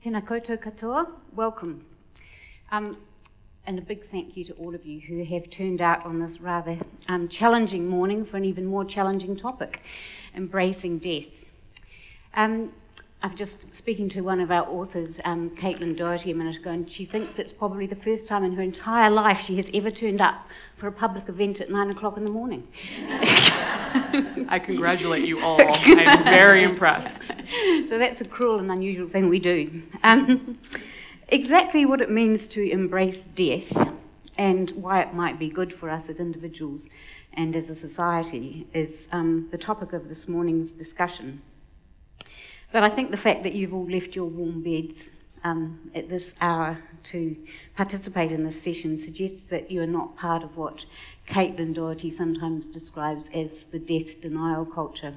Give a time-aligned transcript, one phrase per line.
[0.00, 1.84] Tēnā koutou katoa, welcome.
[2.72, 2.96] Um,
[3.66, 6.40] and a big thank you to all of you who have turned out on this
[6.40, 9.82] rather um, challenging morning for an even more challenging topic
[10.34, 11.26] embracing death.
[12.32, 12.72] Um,
[13.22, 16.90] I'm just speaking to one of our authors, um, Caitlin Doughty, a minute ago, and
[16.90, 20.22] she thinks it's probably the first time in her entire life she has ever turned
[20.22, 20.46] up
[20.78, 22.66] for a public event at nine o'clock in the morning.
[24.48, 25.60] I congratulate you all.
[25.60, 27.30] I'm very impressed.
[27.88, 29.82] So that's a cruel and unusual thing we do.
[30.02, 30.58] Um,
[31.28, 33.94] exactly what it means to embrace death
[34.36, 36.88] and why it might be good for us as individuals
[37.32, 41.42] and as a society is um, the topic of this morning's discussion.
[42.72, 45.10] But I think the fact that you've all left your warm beds
[45.42, 47.36] um, at this hour to
[47.76, 50.84] participate in this session suggests that you are not part of what
[51.30, 55.14] Caitlin Doughty sometimes describes as the death denial culture.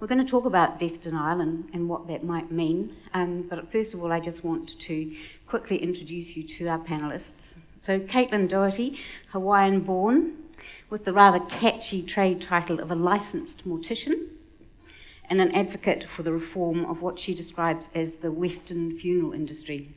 [0.00, 3.70] We're going to talk about death denial and, and what that might mean, um, but
[3.70, 7.54] first of all, I just want to quickly introduce you to our panelists.
[7.76, 8.98] So, Caitlin Doughty,
[9.30, 10.38] Hawaiian born,
[10.90, 14.26] with the rather catchy trade title of a licensed mortician
[15.30, 19.94] and an advocate for the reform of what she describes as the Western funeral industry.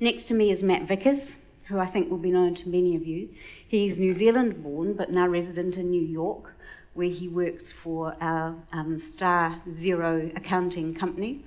[0.00, 1.36] Next to me is Matt Vickers,
[1.68, 3.28] who I think will be known to many of you.
[3.66, 6.54] He's New Zealand born but now resident in New York,
[6.92, 11.44] where he works for our um, Star Zero accounting company,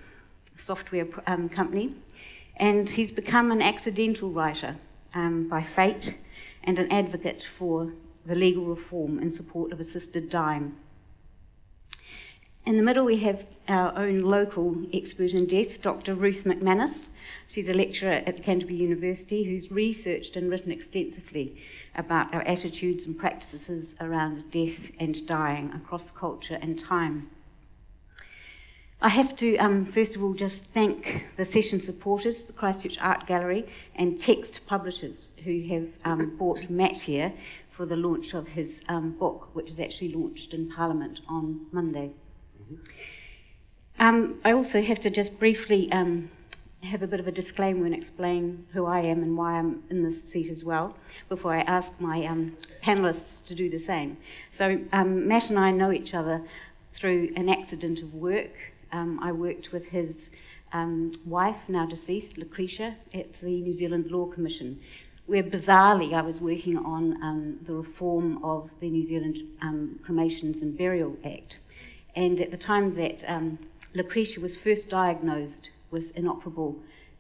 [0.58, 1.94] software um, company.
[2.58, 4.78] And he's become an accidental writer
[5.14, 6.16] um, by fate
[6.64, 7.94] and an advocate for
[8.26, 10.76] the legal reform in support of assisted dying.
[12.66, 16.14] In the middle, we have our own local expert in death, Dr.
[16.14, 17.08] Ruth McManus.
[17.48, 21.62] She's a lecturer at Canterbury University who's researched and written extensively
[21.98, 27.30] about our attitudes and practices around death and dying across culture and time.
[29.00, 33.28] I have to, um, first of all, just thank the session supporters, the Christchurch Art
[33.28, 37.32] Gallery, and text publishers who have um, brought Matt here
[37.70, 42.10] for the launch of his um, book, which is actually launched in Parliament on Monday.
[44.00, 46.32] Um, I also have to just briefly um,
[46.84, 50.04] have a bit of a disclaimer and explain who I am and why I'm in
[50.04, 50.96] this seat as well
[51.28, 54.18] before I ask my um, panelists to do the same.
[54.52, 56.44] So, um, Matt and I know each other
[56.94, 58.52] through an accident of work.
[58.92, 60.32] Um, I worked with his
[60.72, 64.80] um, wife, now deceased, Lecretia, at the New Zealand Law Commission,
[65.26, 69.40] where bizarrely I was working on the reform of the New Zealand
[70.04, 71.58] Cremations and Burial Act.
[72.16, 73.60] And at the time that um,
[73.96, 76.78] Lecretia was first diagnosed with inoperable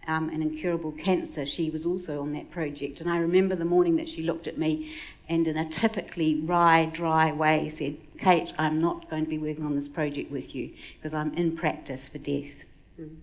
[0.07, 3.01] um, and incurable cancer, she was also on that project.
[3.01, 4.93] And I remember the morning that she looked at me
[5.27, 9.65] and, in a typically wry, dry way, said, Kate, I'm not going to be working
[9.65, 12.51] on this project with you because I'm in practice for death.
[12.99, 13.17] Mm.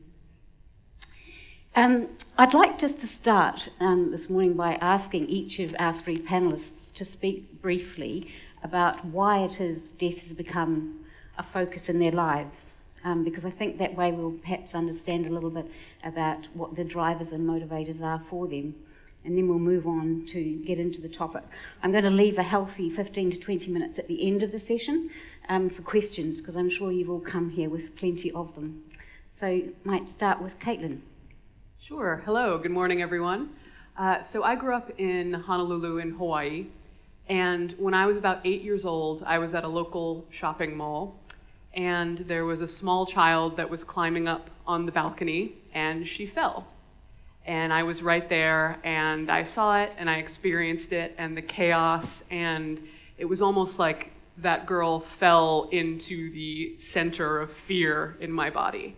[1.76, 6.21] Um, I'd like just to start um, this morning by asking each of our three
[6.21, 8.28] panelists to speak briefly
[8.62, 11.05] about why it is death has become
[11.37, 12.75] a focus in their lives.
[13.05, 15.71] Um, because I think that way we'll perhaps understand a little bit
[16.05, 18.75] about what the drivers and motivators are for them.
[19.25, 21.45] And then we'll move on to get into the topic.
[21.83, 24.59] I'm going to leave a healthy 15 to 20 minutes at the end of the
[24.59, 25.11] session
[25.49, 28.83] um, for questions, because I'm sure you've all come here with plenty of them.
[29.33, 31.01] So, might start with Caitlin.
[31.81, 32.23] Sure.
[32.25, 32.57] Hello.
[32.59, 33.51] Good morning, everyone.
[33.99, 36.67] Uh, so, I grew up in Honolulu, in Hawaii.
[37.29, 41.19] And when I was about eight years old, I was at a local shopping mall
[41.75, 46.27] and there was a small child that was climbing up on the balcony, and she
[46.27, 46.69] fell.
[47.45, 51.43] And I was right there, and I saw it, and I experienced it, and the
[51.43, 52.81] chaos, and
[53.19, 58.97] it was almost like that girl fell into the center of fear in my body.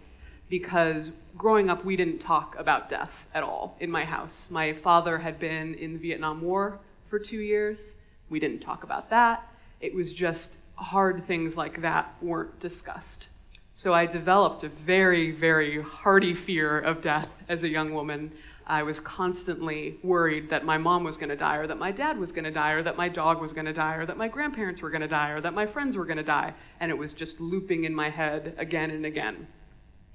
[0.48, 4.48] Because growing up, we didn't talk about death at all in my house.
[4.50, 7.96] My father had been in the Vietnam War for two years.
[8.30, 9.48] We didn't talk about that.
[9.80, 13.28] It was just hard things like that weren't discussed.
[13.74, 18.32] So I developed a very, very hearty fear of death as a young woman.
[18.66, 22.18] I was constantly worried that my mom was going to die, or that my dad
[22.18, 24.28] was going to die, or that my dog was going to die, or that my
[24.28, 26.54] grandparents were going to die, or that my friends were going to die.
[26.80, 29.46] And it was just looping in my head again and again.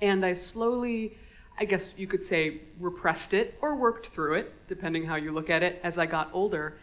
[0.02, 1.18] And I slowly,
[1.60, 5.50] I guess you could say, repressed it or worked through it, depending how you look
[5.50, 6.78] at it, as I got older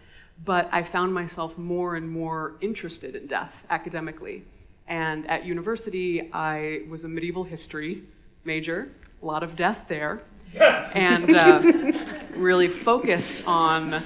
[0.45, 4.45] but I found myself more and more interested in death academically.
[4.87, 8.03] And at university, I was a medieval history
[8.45, 8.91] major,
[9.23, 10.23] a lot of death there,
[10.61, 11.93] and uh,
[12.37, 14.03] really focused on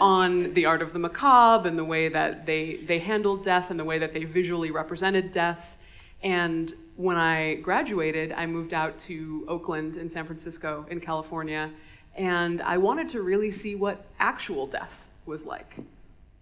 [0.00, 3.78] on the art of the macabre and the way that they they handled death and
[3.78, 5.76] the way that they visually represented death.
[6.22, 11.70] And when I graduated, I moved out to Oakland in San Francisco in California,
[12.16, 15.76] and I wanted to really see what actual death was like.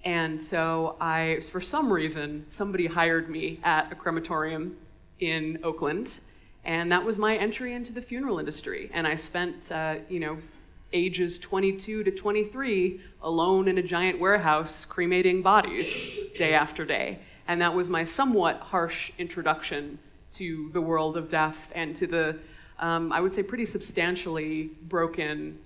[0.05, 4.77] And so I, for some reason, somebody hired me at a crematorium
[5.21, 6.19] in Oakland,
[6.65, 8.91] and that was my entry into the funeral industry.
[8.93, 10.39] And I spent, uh, you know,
[10.93, 17.19] ages 22 to 23 alone in a giant warehouse cremating bodies day after day.
[17.49, 19.99] And that was my somewhat harsh introduction
[20.33, 22.39] to the world of death and to the,
[22.79, 25.59] um, I would say, pretty substantially broken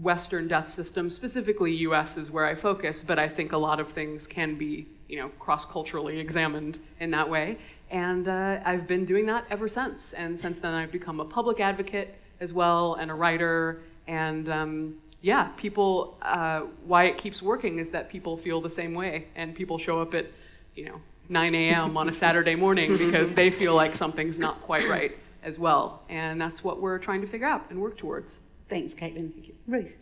[0.00, 3.92] Western death system, specifically US is where I focus, but I think a lot of
[3.92, 7.58] things can be, you know, cross-culturally examined in that way.
[7.90, 10.14] And uh, I've been doing that ever since.
[10.14, 13.82] And since then, I've become a public advocate as well and a writer.
[14.06, 18.94] And um, yeah, people, uh, why it keeps working is that people feel the same
[18.94, 20.26] way, and people show up at,
[20.74, 21.96] you know, 9 a.m.
[21.96, 26.02] on a Saturday morning because they feel like something's not quite right as well.
[26.08, 28.40] And that's what we're trying to figure out and work towards.
[28.68, 29.32] Thanks, Caitlin.
[29.66, 29.92] Ruth.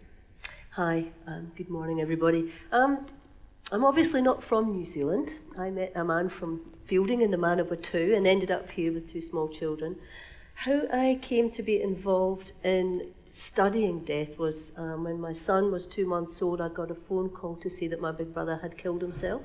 [0.70, 2.52] Hi, um, good morning, everybody.
[2.70, 3.06] Um,
[3.72, 5.34] I'm obviously not from New Zealand.
[5.58, 9.12] I met a man from Feilding in the Manawatu two and ended up here with
[9.12, 9.96] two small children.
[10.54, 15.86] How I came to be involved in studying death was um, when my son was
[15.86, 18.76] two months old, I got a phone call to say that my big brother had
[18.76, 19.42] killed himself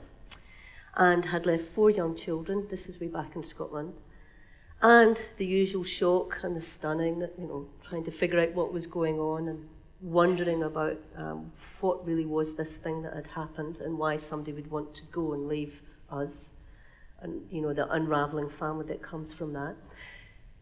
[0.95, 2.67] and had left four young children.
[2.69, 3.93] This is way back in Scotland.
[4.81, 8.85] And the usual shock and the stunning, you know, trying to figure out what was
[8.85, 9.67] going on and
[10.01, 11.51] wondering about um,
[11.81, 15.33] what really was this thing that had happened and why somebody would want to go
[15.33, 16.53] and leave us
[17.21, 19.75] and you know the unraveling family that comes from that.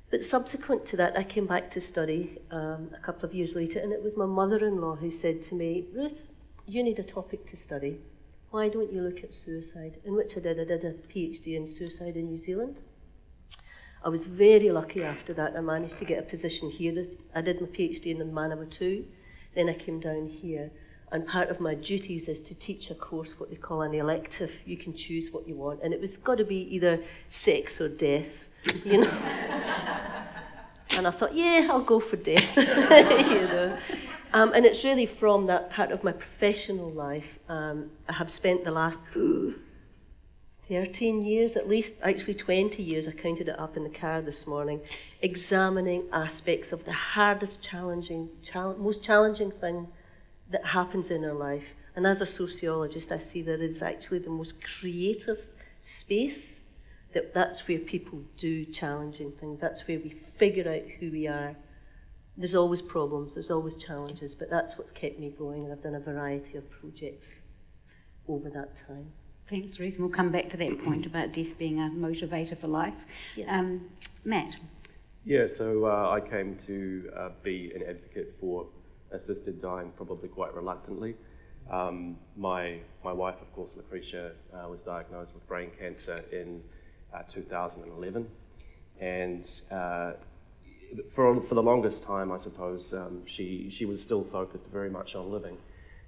[0.09, 3.79] But subsequent to that i came back to study um, a couple of years later
[3.79, 6.27] and it was my mother-in-law who said to me ruth
[6.65, 7.99] you need a topic to study.
[8.51, 9.97] Why don't you look at suicide?
[10.05, 10.59] In which i did.
[10.59, 12.77] I did a phd in suicide in new zealand
[14.03, 15.55] I was very lucky after that.
[15.55, 17.05] I managed to get a position here.
[17.33, 19.05] I did my PhD in Manawatu.
[19.55, 20.71] Then I came down here.
[21.11, 24.51] And part of my duties is to teach a course, what they call an elective.
[24.65, 25.81] You can choose what you want.
[25.83, 28.49] And it was got to be either sex or death,
[28.83, 29.09] you know.
[30.97, 33.77] and I thought, yeah, I'll go for death, you know.
[34.33, 37.37] Um, and it's really from that part of my professional life.
[37.47, 38.99] Um, I have spent the last
[40.73, 44.47] 13 years, at least, actually 20 years, I counted it up in the car this
[44.47, 44.81] morning,
[45.21, 49.87] examining aspects of the hardest, challenging, chal- most challenging thing
[50.49, 51.75] that happens in our life.
[51.95, 55.45] And as a sociologist, I see that it's actually the most creative
[55.79, 56.63] space.
[57.13, 59.59] That that's where people do challenging things.
[59.59, 61.55] That's where we figure out who we are.
[62.35, 65.93] There's always problems, there's always challenges, but that's what's kept me going, and I've done
[65.93, 67.43] a variety of projects
[68.27, 69.11] over that time.
[69.53, 69.93] Thanks, Ruth.
[69.93, 73.05] And we'll come back to that point about death being a motivator for life.
[73.35, 73.55] Yeah.
[73.55, 73.87] Um,
[74.25, 74.55] Matt.
[75.25, 78.65] Yeah, so uh, I came to uh, be an advocate for
[79.11, 81.13] assisted dying probably quite reluctantly.
[81.69, 86.63] Um, my, my wife, of course, Lecretia, uh, was diagnosed with brain cancer in
[87.13, 88.27] uh, 2011.
[88.99, 90.13] And uh,
[91.13, 95.13] for, for the longest time, I suppose, um, she, she was still focused very much
[95.13, 95.59] on living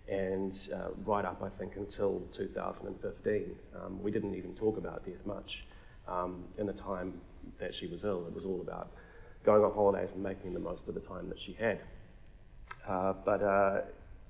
[0.08, 5.26] and uh, right up, I think, until 2015, um, we didn't even talk about death
[5.26, 5.66] much.
[6.08, 7.20] Um, in the time
[7.60, 8.92] that she was ill, it was all about
[9.44, 11.80] going on holidays and making the most of the time that she had.
[12.88, 13.82] Uh, but uh,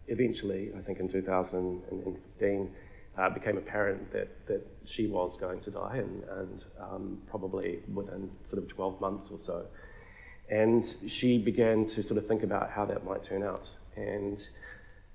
[0.08, 2.72] eventually, I think in 2015,
[3.18, 7.80] uh, it became apparent that, that she was going to die, and, and um, probably
[7.94, 9.66] within sort of 12 months or so.
[10.50, 13.70] And she began to sort of think about how that might turn out.
[13.96, 14.48] And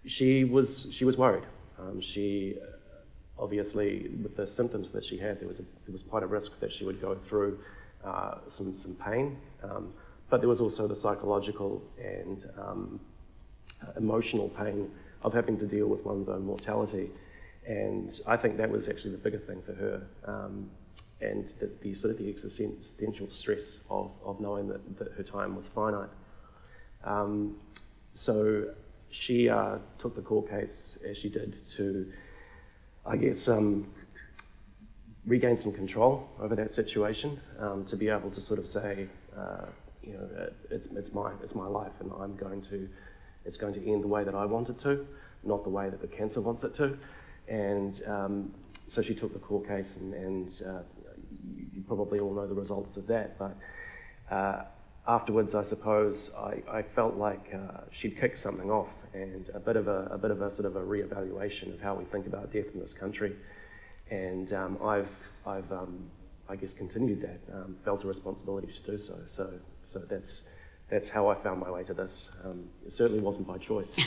[0.07, 1.45] she was, she was worried.
[1.79, 6.03] Um, she, uh, obviously, with the symptoms that she had, there was, a, there was
[6.03, 7.59] quite a risk that she would go through
[8.05, 9.39] uh, some, some pain.
[9.63, 9.93] Um,
[10.29, 13.01] but there was also the psychological and um,
[13.97, 14.91] emotional pain
[15.23, 17.11] of having to deal with one's own mortality.
[17.67, 20.03] And I think that was actually the bigger thing for her.
[20.25, 20.71] Um,
[21.21, 25.55] and the, the, sort of the existential stress of, of knowing that, that her time
[25.55, 26.09] was finite.
[27.05, 27.57] Um,
[28.15, 28.71] so
[29.11, 32.11] she uh, took the court case as she did to,
[33.05, 33.89] I guess, um,
[35.27, 39.67] regain some control over that situation, um, to be able to sort of say, uh,
[40.03, 42.89] you know, it's, it's, my, it's my life and I'm going to,
[43.45, 45.07] it's going to end the way that I want it to,
[45.45, 46.97] not the way that the cancer wants it to.
[47.49, 48.55] And um,
[48.87, 50.83] so she took the court case, and, and uh,
[51.75, 53.39] you probably all know the results of that.
[53.39, 53.57] But
[54.35, 54.65] uh,
[55.07, 59.77] afterwards, I suppose, I, I felt like uh, she'd kicked something off and a bit
[59.77, 62.53] of a, a bit of a sort of a re-evaluation of how we think about
[62.53, 63.35] death in this country.
[64.11, 65.11] And um, I've,
[65.47, 66.11] I've, um,
[66.49, 69.19] I guess, continued that, um, felt a responsibility to do so.
[69.27, 69.53] So,
[69.85, 70.43] so that's,
[70.91, 72.31] that's how I found my way to this.
[72.45, 73.97] Um, it certainly wasn't by choice.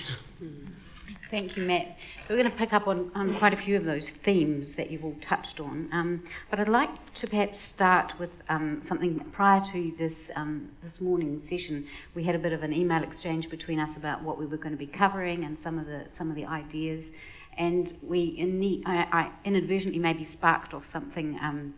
[1.32, 1.98] Thank you, Matt.
[2.28, 4.92] So we're going to pick up on, on quite a few of those themes that
[4.92, 5.90] you've all touched on.
[5.92, 11.02] Um, but I'd like to perhaps start with um, something prior to this um, this
[11.02, 11.88] morning's session.
[12.14, 14.74] We had a bit of an email exchange between us about what we were going
[14.74, 17.14] to be covering and some of the some of the ideas.
[17.58, 21.74] And we in I, I inadvertently maybe sparked off something um,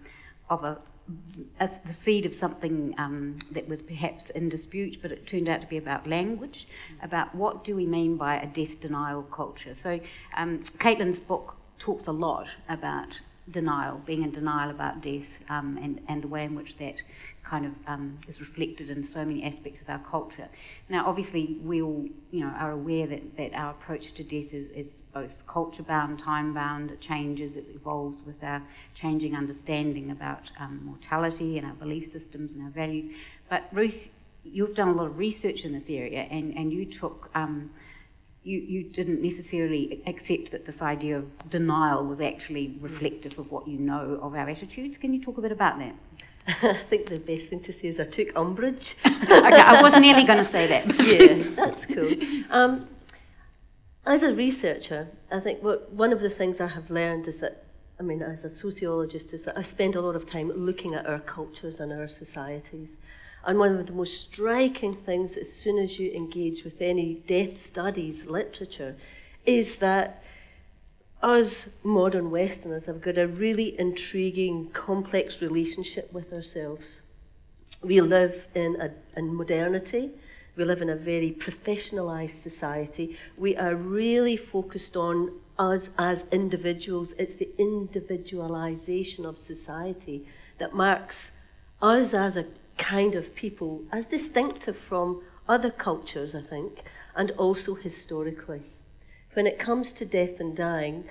[0.49, 0.79] of a
[1.59, 5.61] as the seed of something um, that was perhaps in dispute, but it turned out
[5.61, 6.67] to be about language,
[7.01, 9.73] about what do we mean by a death denial culture.
[9.73, 9.99] So
[10.35, 16.01] um, Caitlin's book talks a lot about denial, being in denial about death, um, and,
[16.07, 16.95] and the way in which that
[17.45, 20.47] kind of um, is reflected in so many aspects of our culture.
[20.89, 24.71] Now, obviously, we all you know are aware that, that our approach to death is,
[24.71, 26.91] is both culture bound, time bound.
[26.91, 28.61] It changes, it evolves with our
[28.95, 33.09] changing understanding about um, mortality and our belief systems and our values.
[33.49, 34.09] But Ruth,
[34.43, 37.69] you've done a lot of research in this area, and and you took um,
[38.43, 43.67] you, you didn't necessarily accept that this idea of denial was actually reflective of what
[43.67, 44.97] you know of our attitudes.
[44.99, 45.95] Can you talk a bit about that?
[46.61, 48.95] I think the best thing to say is I took umbrage.
[49.05, 50.85] okay, I was nearly going to say that.
[51.19, 52.13] yeah, that's cool.
[52.51, 52.87] Um,
[54.05, 57.65] as a researcher, I think what, one of the things I have learned is that,
[57.99, 61.07] I mean, as a sociologist, is that I spend a lot of time looking at
[61.07, 62.99] our cultures and our societies.
[63.45, 67.57] And one of the most striking things, as soon as you engage with any death
[67.57, 68.95] studies literature,
[69.47, 70.23] is that
[71.25, 77.01] us modern Westerners have got a really intriguing, complex relationship with ourselves.
[77.83, 80.11] We live in, a, in modernity.
[80.55, 83.17] We live in a very professionalized society.
[83.37, 87.13] We are really focused on us as individuals.
[87.13, 90.27] It's the individualization of society
[90.59, 91.37] that marks
[91.81, 92.45] us as a
[92.77, 96.83] kind of people as distinctive from other cultures, I think,
[97.15, 98.61] and also historically
[99.35, 101.05] when it comes to death and dying,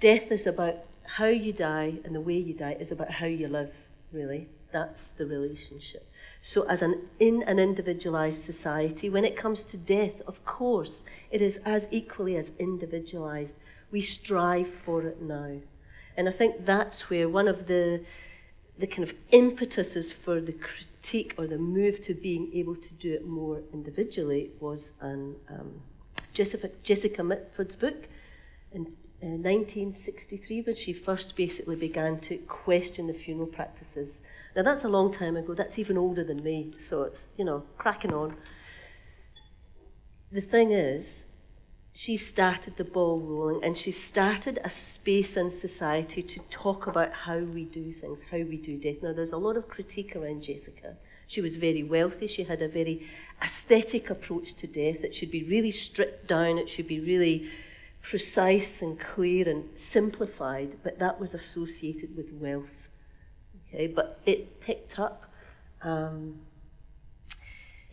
[0.00, 3.48] death is about how you die, and the way you die is about how you
[3.48, 3.74] live,
[4.12, 4.48] really.
[4.72, 6.08] That's the relationship.
[6.40, 11.42] So, as an in an individualized society, when it comes to death, of course, it
[11.42, 13.58] is as equally as individualized.
[13.90, 15.60] We strive for it now.
[16.16, 18.04] And I think that's where one of the
[18.78, 23.12] the kind of impetuses for the critique or the move to being able to do
[23.12, 25.82] it more individually was an um,
[26.32, 28.08] Jessica, Jessica Mitford's book
[28.72, 28.86] in
[29.22, 34.22] uh, 1963 when she first basically began to question the funeral practices.
[34.56, 37.64] Now that's a long time ago, that's even older than me, so it's, you know,
[37.78, 38.36] cracking on.
[40.30, 41.32] The thing is,
[41.94, 47.12] she started the ball rolling and she started a space in society to talk about
[47.12, 49.02] how we do things, how we do death.
[49.02, 50.96] Now, there's a lot of critique around Jessica.
[51.32, 53.06] She was very wealthy, she had a very
[53.42, 55.02] aesthetic approach to death.
[55.02, 57.48] It should be really stripped down, it should be really
[58.02, 62.90] precise and clear and simplified, but that was associated with wealth.
[63.66, 65.32] Okay, but it picked up.
[65.80, 66.40] Um,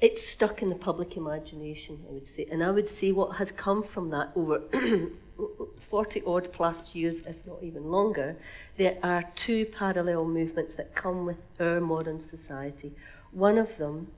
[0.01, 2.45] it stuck in the public imagination, I would say.
[2.51, 4.63] And I would say what has come from that over
[5.89, 8.35] 40 odd plus years, if not even longer,
[8.75, 12.91] there are two parallel movements that come with our modern society.
[13.31, 14.11] One of them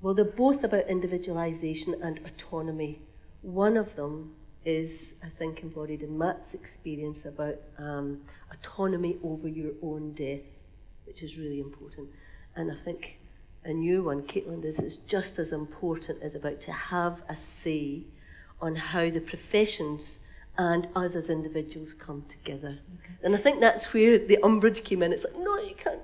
[0.00, 3.00] well, they're both about individualization and autonomy.
[3.42, 4.34] One of them
[4.64, 8.20] is, I think, embodied in Matt's experience about um,
[8.52, 10.62] autonomy over your own death,
[11.06, 12.08] which is really important.
[12.54, 13.18] And I think
[13.64, 18.02] a new one, Caitlin, is, is just as important as about to have a say
[18.60, 20.20] on how the professions
[20.58, 22.78] and us as individuals come together.
[22.98, 23.14] Okay.
[23.22, 25.12] And I think that's where the umbrage came in.
[25.12, 26.00] It's like, no, you can't,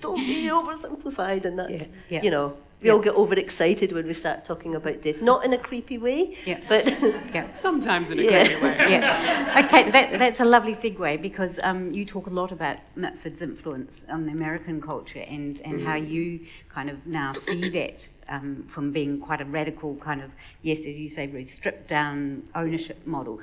[0.00, 1.44] don't be oversimplified.
[1.44, 2.22] And that's, yeah, yeah.
[2.22, 2.94] you know, we yeah.
[2.94, 5.20] all get overexcited when we start talking about death.
[5.20, 6.60] Not in a creepy way, yeah.
[6.66, 6.86] but
[7.34, 7.52] yeah.
[7.52, 8.46] sometimes in a yeah.
[8.46, 8.76] creepy way.
[8.88, 9.64] yeah.
[9.64, 14.06] Okay, that, that's a lovely segue because um, you talk a lot about Mitford's influence
[14.08, 15.84] on the American culture and, and mm.
[15.84, 20.30] how you kind of now see that um, from being quite a radical kind of,
[20.62, 23.40] yes, as you say, very stripped down ownership model.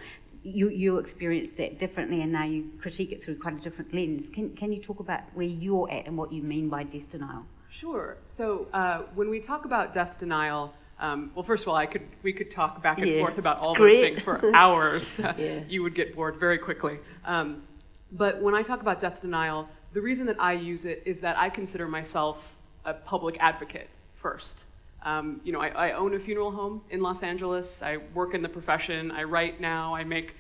[0.48, 4.30] You, you experience that differently and now you critique it through quite a different lens.
[4.30, 7.46] Can, can you talk about where you're at and what you mean by death denial?
[7.70, 8.18] Sure.
[8.26, 12.02] So uh, when we talk about death denial, um, well, first of all, I could
[12.24, 13.20] we could talk back and yeah.
[13.20, 13.92] forth about all Great.
[13.92, 15.20] those things for hours.
[15.20, 15.60] yeah.
[15.68, 17.00] You would get bored very quickly.
[17.26, 17.64] Um,
[18.12, 21.38] but when I talk about death denial, the reason that I use it is that
[21.38, 24.66] I consider myself a public advocate first.
[25.04, 27.84] Um, you know, I, I, own a funeral home in Los Angeles.
[27.84, 29.12] I work in the profession.
[29.12, 29.96] I write now.
[29.96, 30.36] I make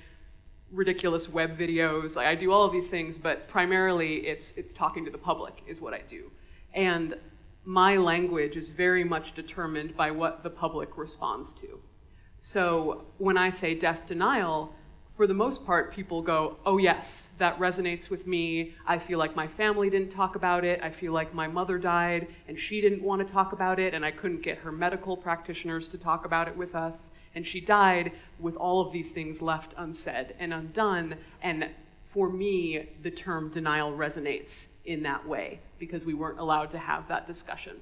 [0.72, 2.16] ridiculous web videos.
[2.16, 5.64] Like, I do all of these things, but primarily it's it's talking to the public
[5.68, 6.32] is what I do.
[6.74, 7.18] And
[7.66, 11.80] my language is very much determined by what the public responds to.
[12.40, 14.74] So when I say death denial,
[15.18, 18.76] for the most part, people go, oh, yes, that resonates with me.
[18.86, 20.80] I feel like my family didn't talk about it.
[20.84, 24.06] I feel like my mother died and she didn't want to talk about it, and
[24.06, 27.14] I couldn't get her medical practitioners to talk about it with us.
[27.34, 31.16] And she died with all of these things left unsaid and undone.
[31.42, 31.72] And
[32.06, 37.08] for me, the term denial resonates in that way because we weren't allowed to have
[37.08, 37.78] that discussion.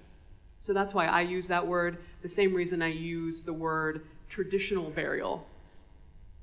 [0.61, 4.89] So that's why I use that word, the same reason I use the word traditional
[4.89, 5.45] burial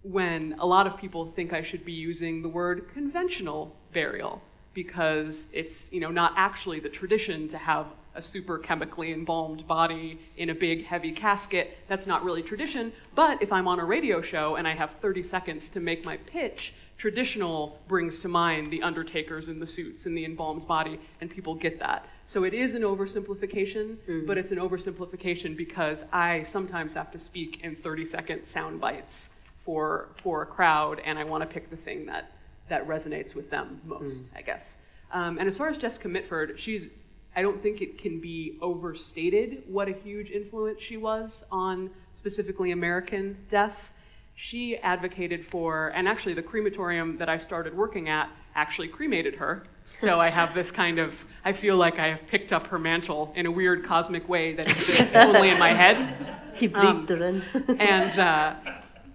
[0.03, 4.43] when a lot of people think I should be using the word conventional burial
[4.75, 10.19] because it's you know not actually the tradition to have a super chemically embalmed body
[10.37, 11.79] in a big heavy casket.
[11.89, 12.93] That's not really tradition.
[13.15, 16.19] But if I'm on a radio show and I have 30 seconds to make my
[16.19, 21.31] pitch, traditional brings to mind the undertakers in the suits and the embalmed body, and
[21.31, 22.07] people get that.
[22.27, 24.27] So it is an oversimplification, mm.
[24.27, 29.31] but it's an oversimplification because I sometimes have to speak in 30 second sound bites
[29.65, 32.33] for for a crowd, and I want to pick the thing that
[32.69, 34.39] that resonates with them most, mm.
[34.39, 34.79] I guess.
[35.13, 36.89] Um, and as far as Jessica Mitford, she's
[37.35, 42.71] I don't think it can be overstated what a huge influence she was on specifically
[42.73, 43.91] American death.
[44.35, 49.65] She advocated for, and actually the crematorium that I started working at actually cremated her.
[49.99, 51.15] So I have this kind of,
[51.45, 54.71] I feel like I have picked up her mantle in a weird cosmic way that
[54.71, 56.17] exists only in my head.
[56.55, 57.43] He breathed um, her in.
[57.81, 58.55] and uh,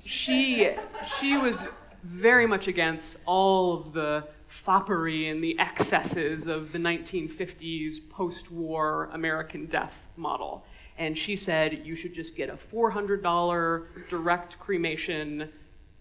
[0.08, 0.72] she
[1.20, 1.66] she was
[2.04, 9.66] very much against all of the foppery and the excesses of the 1950s post-war American
[9.66, 10.66] death model.
[10.98, 15.50] And she said you should just get a $400 direct cremation,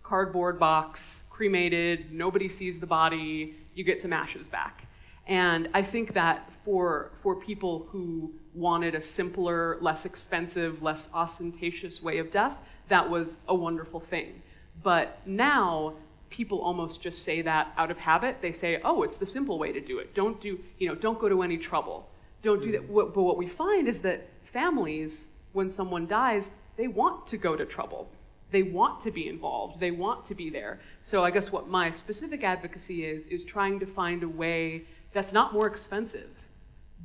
[0.05, 4.87] cardboard box, cremated, nobody sees the body, you get some ashes back.
[5.27, 12.01] And I think that for, for people who wanted a simpler, less expensive, less ostentatious
[12.01, 12.57] way of death,
[12.89, 14.43] that was a wonderful thing.
[14.83, 15.95] But now
[16.31, 18.39] people almost just say that out of habit.
[18.41, 20.15] They say, "Oh, it's the simple way to do it.
[20.15, 22.09] Don't do, you know, don't go to any trouble.
[22.43, 23.15] Don't do that." Mm.
[23.15, 27.65] But what we find is that families, when someone dies, they want to go to
[27.65, 28.09] trouble.
[28.51, 29.81] They want to be involved.
[29.81, 30.81] They want to be there.
[31.03, 35.33] So I guess what my specific advocacy is is trying to find a way that's
[35.33, 36.31] not more expensive,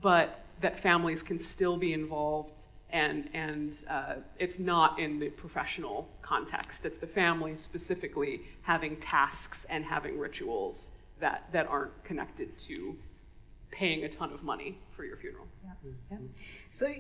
[0.01, 2.60] but that families can still be involved
[2.91, 6.85] and, and uh, it's not in the professional context.
[6.85, 12.95] It's the family specifically having tasks and having rituals that, that aren't connected to
[13.71, 15.47] paying a ton of money for your funeral.
[15.63, 15.91] Yeah.
[16.11, 16.17] Yeah.
[16.69, 16.93] So,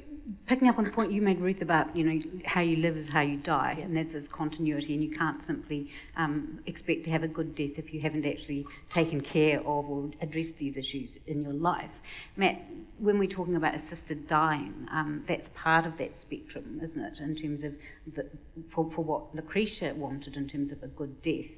[0.47, 3.11] picking up on the point you made, Ruth, about you know how you live is
[3.11, 7.23] how you die, and that's this continuity, and you can't simply um, expect to have
[7.23, 11.43] a good death if you haven't actually taken care of or addressed these issues in
[11.43, 11.99] your life.
[12.37, 12.61] Matt,
[12.97, 17.19] when we're talking about assisted dying, um, that's part of that spectrum, isn't it?
[17.19, 17.75] In terms of
[18.13, 18.25] the,
[18.69, 21.49] for, for what Lecretia wanted in terms of a good death.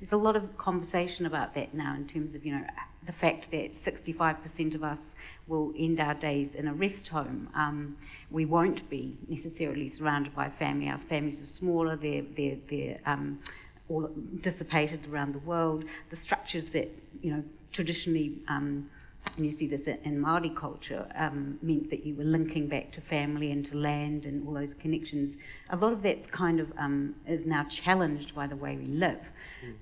[0.00, 2.64] There's a lot of conversation about that now in terms of you know
[3.06, 5.14] the fact that 65% of us
[5.48, 7.48] will end our days in a rest home.
[7.54, 7.96] Um,
[8.30, 10.88] we won't be necessarily surrounded by family.
[10.88, 13.40] Our families are smaller, they're, they're, they're um,
[13.88, 14.08] all
[14.40, 15.84] dissipated around the world.
[16.10, 18.88] The structures that, you know, traditionally, um,
[19.36, 23.00] and you see this in Māori culture, um, meant that you were linking back to
[23.00, 25.38] family and to land and all those connections.
[25.70, 29.20] A lot of that's kind of um, is now challenged by the way we live.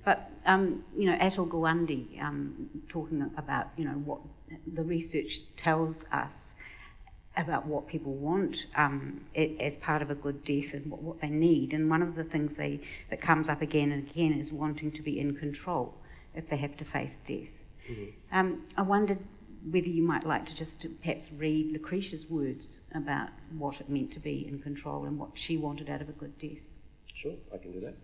[0.05, 4.19] But um, you know, Atul Gawande um, talking about you know what
[4.71, 6.55] the research tells us
[7.37, 11.21] about what people want um, it, as part of a good death and what, what,
[11.21, 11.73] they need.
[11.73, 15.01] And one of the things they that comes up again and again is wanting to
[15.01, 15.93] be in control
[16.35, 17.49] if they have to face death.
[17.89, 18.37] Mm-hmm.
[18.37, 19.19] Um, I wondered
[19.69, 24.19] whether you might like to just perhaps read Lecretia's words about what it meant to
[24.19, 26.63] be in control and what she wanted out of a good death.
[27.13, 27.95] Sure, I can do that.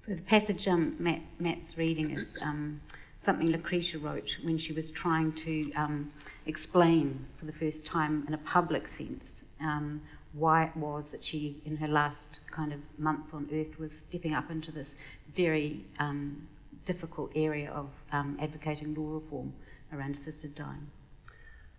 [0.00, 2.80] So the passage um, Matt, Matt's reading is um,
[3.18, 6.10] something Lecretia wrote when she was trying to um,
[6.46, 10.00] explain for the first time in a public sense um,
[10.32, 14.32] why it was that she, in her last kind of month on earth, was stepping
[14.32, 14.96] up into this
[15.36, 16.48] very um,
[16.86, 19.52] difficult area of um, advocating law reform
[19.92, 20.86] around assisted dying.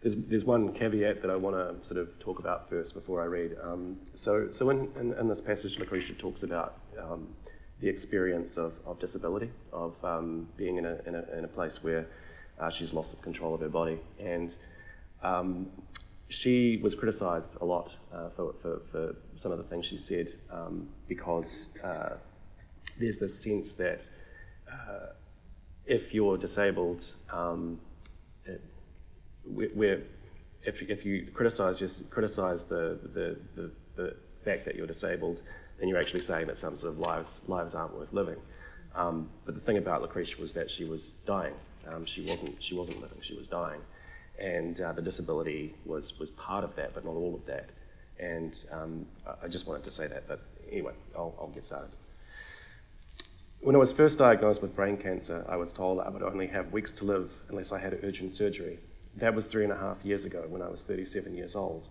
[0.02, 3.26] There's, there's one caveat that I want to sort of talk about first before I
[3.26, 3.58] read.
[4.14, 6.78] so so in, in, in, this passage, Lecretia talks about
[7.82, 11.84] the experience of, of disability, of um, being in a, in, a, in a place
[11.84, 12.08] where
[12.60, 14.00] uh, she's lost control of her body.
[14.20, 14.56] And
[15.24, 15.68] um,
[16.30, 20.32] she was criticised a lot uh, for, for, for, some of the things she said
[20.52, 22.14] um, because uh,
[23.00, 24.08] there's this sense that
[24.72, 25.08] uh,
[25.86, 27.80] if you're disabled, um,
[28.46, 28.62] it,
[29.44, 30.04] we're,
[30.64, 34.16] if, if you criticize, just criticize the, the, the, the
[34.46, 35.42] fact that you're disabled,
[35.82, 38.38] then you're actually saying that some sort of lives, lives aren't worth living.
[38.96, 41.56] Um, but the thing about Lecretia was that she was dying.
[41.88, 43.18] Um, she wasn't she wasn't living.
[43.22, 43.82] She was dying,
[44.40, 47.70] and uh, the disability was was part of that, but not all of that.
[48.20, 49.08] And um,
[49.44, 50.28] I just wanted to say that.
[50.28, 50.42] But
[50.72, 51.90] anyway, I'll, I'll get started.
[53.62, 56.72] When I was first diagnosed with brain cancer, I was told I would only have
[56.72, 58.78] weeks to live unless I had urgent surgery.
[59.16, 61.88] That was three and a half years ago when I was 37 years old.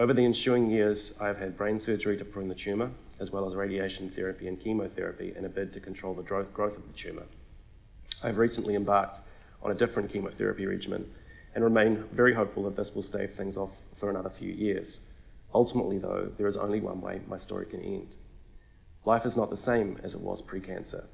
[0.00, 3.44] Over the ensuing years, I have had brain surgery to prune the tumour, as well
[3.44, 7.26] as radiation therapy and chemotherapy in a bid to control the growth of the tumour.
[8.22, 9.20] I've recently embarked
[9.62, 11.10] on a different chemotherapy regimen
[11.54, 15.00] and remain very hopeful that this will stave things off for another few years.
[15.54, 18.16] Ultimately, though, there is only one way my story can end.
[19.04, 21.08] Life is not the same as it was pre cancer.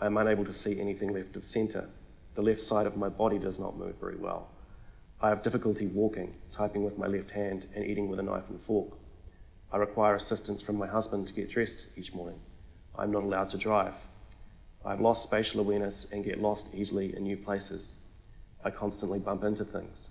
[0.00, 1.88] I am unable to see anything left of centre.
[2.36, 4.52] The left side of my body does not move very well.
[5.22, 8.60] I have difficulty walking, typing with my left hand, and eating with a knife and
[8.60, 8.98] fork.
[9.70, 12.40] I require assistance from my husband to get dressed each morning.
[12.96, 13.94] I am not allowed to drive.
[14.84, 17.98] I have lost spatial awareness and get lost easily in new places.
[18.64, 20.08] I constantly bump into things.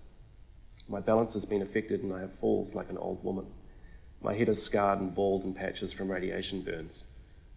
[0.88, 3.48] My balance has been affected and I have falls like an old woman.
[4.22, 7.04] My head is scarred and bald in patches from radiation burns.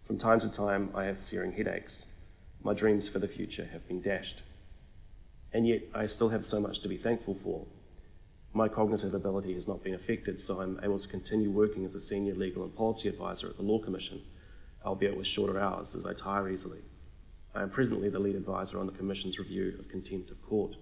[0.03, 2.05] From time to time, I have searing headaches.
[2.61, 4.41] My dreams for the future have been dashed.
[5.55, 7.65] And yet, I still have so much to be thankful for.
[8.51, 12.01] My cognitive ability has not been affected, so I'm able to continue working as a
[12.01, 14.21] senior legal and policy advisor at the Law Commission,
[14.85, 16.79] albeit with shorter hours as I tire easily.
[17.55, 20.75] I am presently the lead advisor on the Commission's review of contempt of court.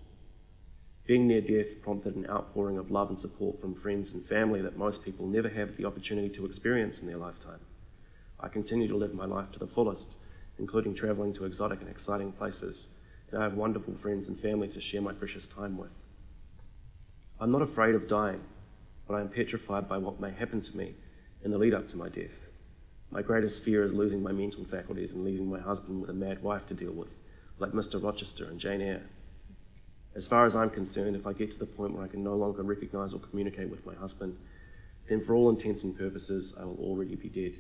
[1.06, 4.76] Being near death prompted an outpouring of love and support from friends and family that
[4.76, 7.60] most people never have the opportunity to experience in their lifetime.
[8.40, 10.18] I continue to live my life to the fullest,
[10.58, 12.96] including travelling to exotic and exciting places,
[13.34, 15.90] and I have wonderful friends and family to share my precious time with.
[17.40, 18.42] I'm not afraid of dying,
[19.08, 20.94] but I am petrified by what may happen to me
[21.44, 22.48] in the lead up to my death.
[23.10, 26.44] My greatest fear is losing my mental faculties and leaving my husband with a mad
[26.44, 27.16] wife to deal with,
[27.58, 28.02] like Mr.
[28.02, 29.10] Rochester and Jane Eyre.
[30.16, 32.36] As far as I'm concerned, if I get to the point where I can no
[32.36, 34.38] longer recognize or communicate with my husband,
[35.10, 37.58] then for all intents and purposes, I will already be dead.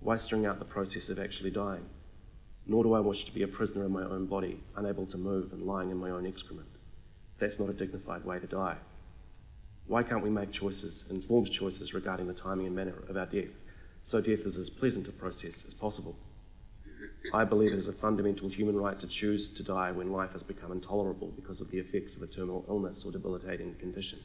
[0.00, 1.84] Why string out the process of actually dying?
[2.66, 5.52] Nor do I wish to be a prisoner in my own body, unable to move
[5.52, 6.68] and lying in my own excrement.
[7.38, 8.76] That's not a dignified way to die.
[9.86, 13.62] Why can't we make choices, informed choices regarding the timing and manner of our death?
[14.02, 16.16] so death is as pleasant a process as possible.
[17.32, 20.42] I believe it is a fundamental human right to choose to die when life has
[20.42, 24.18] become intolerable because of the effects of a terminal illness or debilitating condition.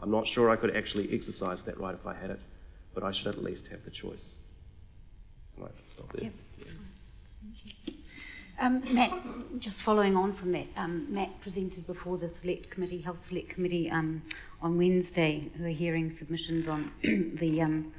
[0.00, 2.40] I'm not sure I could actually exercise that right if I had it,
[2.94, 4.34] but I should at least have the choice.
[5.56, 6.24] I might stop there.
[6.24, 6.32] Yep.
[8.58, 9.12] Um, Matt,
[9.58, 13.90] just following on from that, um, Matt presented before the Select Committee, Health Select Committee,
[13.90, 14.22] um,
[14.62, 17.92] on Wednesday, who are hearing submissions on the um,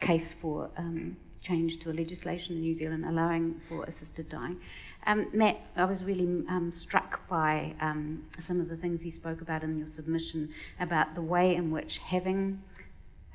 [0.00, 4.60] case for um, change to the legislation in New Zealand allowing for assisted dying.
[5.06, 7.74] Um, Matt, I was really struck by
[8.38, 10.48] some of the things you spoke about in your submission
[10.80, 12.62] about the way in which having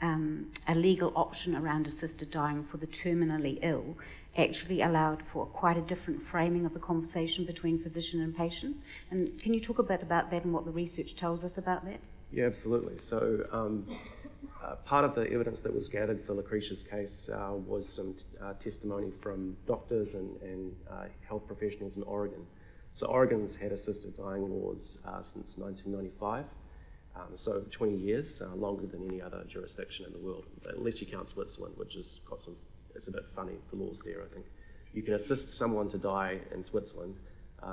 [0.01, 3.97] um, a legal option around assisted dying for the terminally ill
[4.37, 8.77] actually allowed for quite a different framing of the conversation between physician and patient.
[9.11, 11.85] And can you talk a bit about that and what the research tells us about
[11.85, 11.99] that?
[12.31, 12.99] Yeah, absolutely.
[12.99, 13.87] So, um,
[14.63, 18.23] uh, part of the evidence that was gathered for Lecretia's case uh, was some t-
[18.41, 22.45] uh, testimony from doctors and, and uh, health professionals in Oregon.
[22.93, 26.45] So, Oregon's had assisted dying laws uh, since 1995,
[27.15, 30.45] um, so 20 years, uh, longer than any other jurisdiction in the world,
[30.77, 32.55] unless you count Switzerland, which has got some,
[32.95, 34.45] it's a bit funny, the laws there, I think.
[34.93, 37.15] You can assist someone to die in Switzerland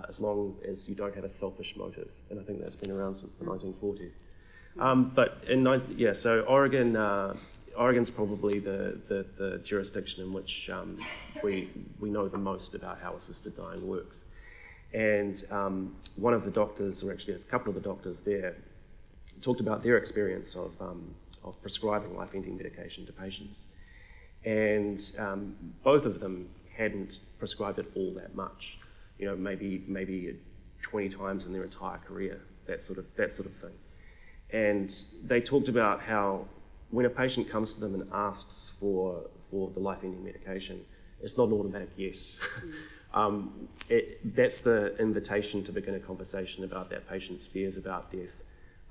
[0.08, 3.14] as long as you don't have a selfish motive, and I think that's been around
[3.14, 4.22] since the 1940s.
[4.78, 7.34] Um, but in yeah, so Oregon, uh,
[7.76, 10.98] Oregon's probably the, the, the, jurisdiction in which um,
[11.42, 14.20] we we know the most about how assisted dying works.
[14.92, 18.56] And um, one of the doctors, or actually a couple of the doctors there,
[19.40, 23.64] talked about their experience of um, of prescribing life-ending medication to patients,
[24.46, 28.78] and um, both of them hadn't prescribed it all that much.
[29.18, 30.36] You know, maybe maybe
[30.82, 33.72] 20 times in their entire career, that sort of that sort of thing.
[34.50, 34.90] And
[35.24, 36.46] they talked about how
[36.90, 40.84] when a patient comes to them and asks for, for the life ending medication,
[41.20, 42.38] it's not an automatic yes.
[42.64, 42.72] Mm.
[43.18, 48.42] um, it, that's the invitation to begin a conversation about that patient's fears about death,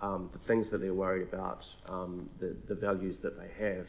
[0.01, 3.87] um, the things that they're worried about, um, the, the values that they have.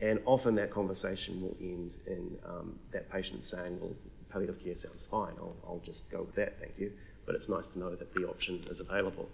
[0.00, 3.94] And often that conversation will end in um, that patient saying, well,
[4.30, 6.92] palliative care sounds fine, I'll, I'll just go with that, thank you.
[7.26, 9.28] But it's nice to know that the option is available.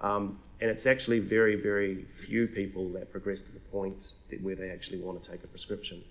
[0.00, 4.70] Um, and it's actually very, very few people that progress to the point where they
[4.70, 6.02] actually want to take a prescription.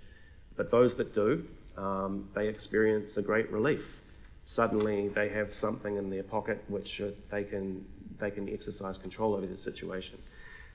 [0.56, 1.46] But those that do,
[1.78, 3.98] um, they experience a great relief.
[4.46, 7.86] Suddenly, they have something in their pocket which uh, they can
[8.20, 10.20] they can exercise control over the situation.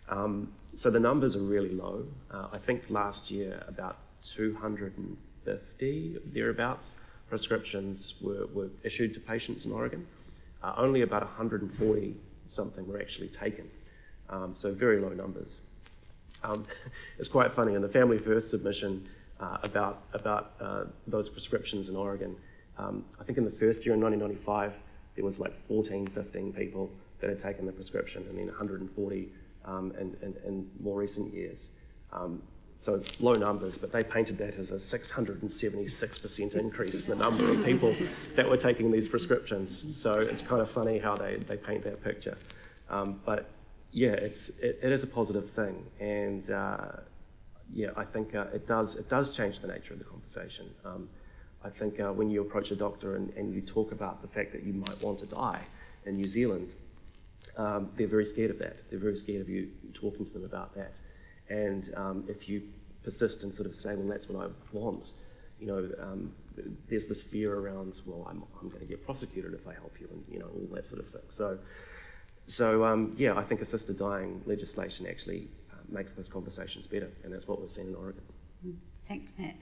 [0.08, 2.06] Um, so the numbers are really low.
[2.30, 6.96] Uh, I think last year about 250 thereabouts
[7.28, 10.06] prescriptions were, were issued to patients in Oregon.
[10.62, 13.68] Uh, only about 140 something were actually taken.
[14.30, 15.56] Um, so very low numbers.
[16.42, 16.64] Um,
[17.18, 19.06] it's quite funny in the Family First submission
[19.40, 22.36] uh, about about uh, those prescriptions in Oregon.
[22.78, 24.78] Um, I think in the first year in 1995
[25.14, 26.90] there was like 14, 15 people
[27.20, 29.28] that had taken the prescription, and then 140
[29.64, 31.70] um, in, in, in, more recent years.
[32.12, 32.42] Um,
[32.76, 37.64] so low numbers, but they painted that as a 676% increase in the number of
[37.64, 37.94] people
[38.34, 39.96] that were taking these prescriptions.
[39.96, 42.36] So it's kind of funny how they, they paint that picture.
[42.90, 43.48] Um, but
[43.92, 45.86] yeah, it's, it, it is a positive thing.
[46.00, 46.78] And uh,
[47.72, 50.70] yeah, I think uh, it, does, it does change the nature of the conversation.
[50.84, 51.08] Um,
[51.64, 54.52] I think uh, when you approach a doctor and, and you talk about the fact
[54.52, 55.62] that you might want to die
[56.04, 56.74] in New Zealand,
[57.56, 58.76] um, they're very scared of that.
[58.90, 61.00] They're very scared of you talking to them about that.
[61.48, 62.62] And um, if you
[63.02, 65.04] persist and sort of say, well, that's what I want,
[65.60, 66.32] you know, um,
[66.88, 70.08] there's this fear around, well, I'm, I'm going to get prosecuted if I help you,
[70.10, 71.22] and you know, all that sort of thing.
[71.28, 71.58] So,
[72.46, 77.32] so um, yeah, I think assisted dying legislation actually uh, makes those conversations better, and
[77.32, 78.22] that's what we're seeing in Oregon.
[79.06, 79.56] Thanks, Matt.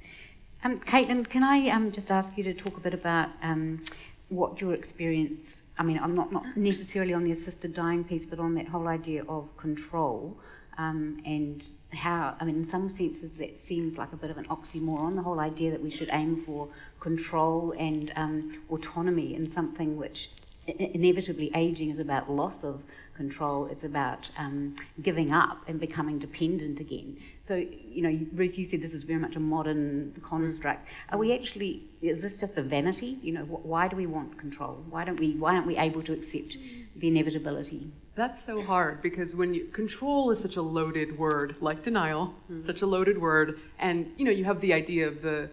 [0.65, 3.83] Um, Caitlin, can I um, just ask you to talk a bit about um,
[4.29, 8.39] what your experience, I mean, I'm not, not necessarily on the assisted dying piece, but
[8.39, 10.37] on that whole idea of control
[10.79, 14.47] um, and how, I mean, in some senses, that seems like a bit of an
[14.47, 16.69] oxymoron, the whole idea that we should aim for
[17.01, 20.31] control and um, autonomy in something which
[20.67, 22.83] inevitably aging is about loss of
[23.25, 24.75] control, it's about um,
[25.09, 27.09] giving up and becoming dependent again.
[27.49, 27.55] So,
[27.97, 29.87] you know, Ruth, you said this is very much a modern
[30.33, 30.83] construct.
[31.11, 33.13] Are we actually, is this just a vanity?
[33.27, 34.75] You know, wh- why do we want control?
[34.95, 36.57] Why don't we, why aren't we able to accept
[37.01, 37.83] the inevitability?
[38.15, 42.61] That's so hard because when you control is such a loaded word, like denial, mm-hmm.
[42.71, 45.49] such a loaded word, and you know you have the idea of the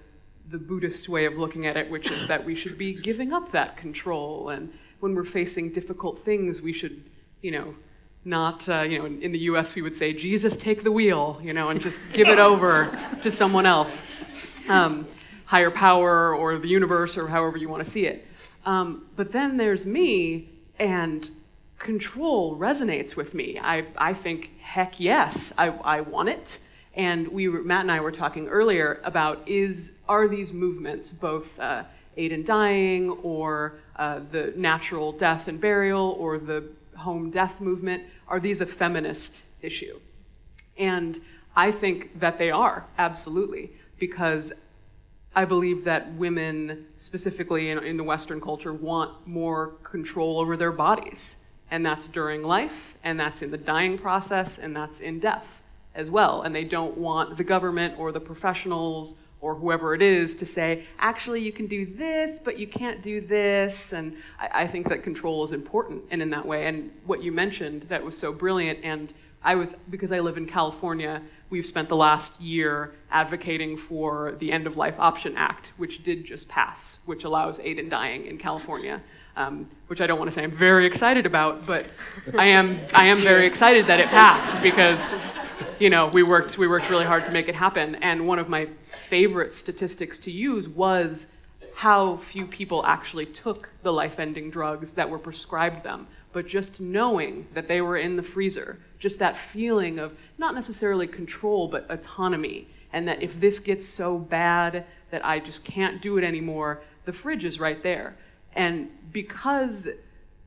[0.53, 3.51] the Buddhist way of looking at it, which is that we should be giving up
[3.51, 7.03] that control, and when we're facing difficult things, we should,
[7.41, 7.75] you know,
[8.25, 9.75] not uh, you know in, in the U.S.
[9.75, 13.31] we would say Jesus take the wheel, you know, and just give it over to
[13.31, 14.03] someone else,
[14.67, 15.07] um,
[15.45, 18.25] higher power or the universe or however you want to see it.
[18.65, 21.29] Um, but then there's me and
[21.79, 23.59] control resonates with me.
[23.61, 26.59] I, I think, heck yes, I, I want it.
[26.93, 31.57] And we were, Matt and I were talking earlier about is are these movements both
[31.59, 31.83] uh,
[32.17, 36.63] aid in dying or uh, the natural death and burial or the
[36.99, 39.99] home death movement are these a feminist issue?
[40.77, 41.19] And
[41.55, 44.53] I think that they are absolutely because
[45.35, 50.71] I believe that women, specifically in, in the Western culture, want more control over their
[50.71, 51.37] bodies
[51.71, 55.61] and that's during life, and that's in the dying process, and that's in death
[55.93, 56.41] as well.
[56.41, 60.85] And they don't want the government or the professionals or whoever it is to say,
[60.99, 63.93] actually, you can do this, but you can't do this.
[63.93, 66.67] And I, I, think that control is important and in that way.
[66.67, 70.45] And what you mentioned that was so brilliant, and I was, because I live in
[70.45, 76.03] California, we've spent the last year advocating for the End of Life Option Act, which
[76.03, 79.01] did just pass, which allows aid in dying in California
[79.35, 81.91] um, which I don't want to say I'm very excited about, but
[82.37, 85.19] I am I am very excited that it passed because
[85.79, 87.95] you know we worked we worked really hard to make it happen.
[87.95, 91.27] And one of my favorite statistics to use was
[91.75, 96.07] how few people actually took the life-ending drugs that were prescribed them.
[96.33, 101.07] But just knowing that they were in the freezer, just that feeling of not necessarily
[101.07, 106.17] control but autonomy, and that if this gets so bad that I just can't do
[106.17, 108.15] it anymore, the fridge is right there.
[108.53, 109.87] And because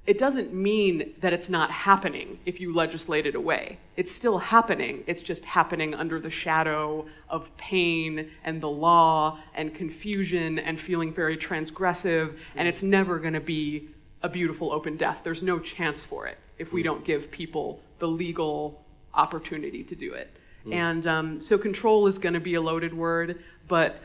[0.04, 3.78] it doesn't mean that it's not happening if you legislate it away.
[3.96, 5.04] It's still happening.
[5.06, 11.14] It's just happening under the shadow of pain and the law and confusion and feeling
[11.14, 12.36] very transgressive.
[12.56, 13.90] And it's never going to be
[14.22, 15.20] a beautiful open death.
[15.22, 16.86] There's no chance for it if we mm.
[16.86, 18.84] don't give people the legal
[19.14, 20.30] opportunity to do it.
[20.66, 20.74] Mm.
[20.74, 24.00] And um, so control is going to be a loaded word, but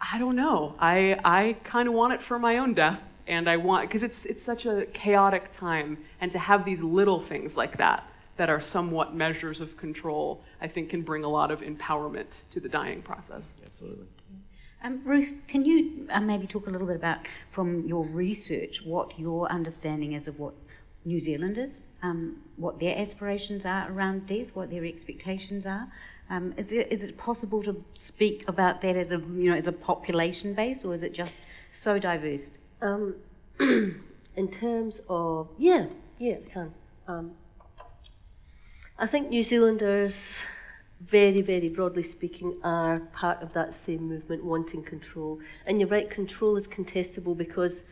[0.00, 0.76] I don't know.
[0.78, 4.26] I, I kind of want it for my own death and I want because it's
[4.26, 8.04] it's such a chaotic time, and to have these little things like that
[8.36, 12.60] that are somewhat measures of control, I think can bring a lot of empowerment to
[12.60, 13.56] the dying process.
[13.64, 14.06] Absolutely.
[14.82, 17.18] Um, Ruth, can you uh, maybe talk a little bit about,
[17.52, 20.54] from your research, what your understanding is of what
[21.04, 25.88] New Zealand is, um, what their aspirations are around death, what their expectations are?
[26.30, 29.66] Um, is, it, is it possible to speak about that as a you know as
[29.66, 32.52] a population base, or is it just so diverse?
[32.82, 33.14] Um,
[33.60, 35.86] in terms of yeah,
[36.18, 36.74] yeah, it can.
[37.06, 37.32] Um,
[38.98, 40.42] I think New Zealanders,
[41.00, 45.40] very, very broadly speaking, are part of that same movement, wanting control.
[45.64, 47.84] And you're right, control is contestable because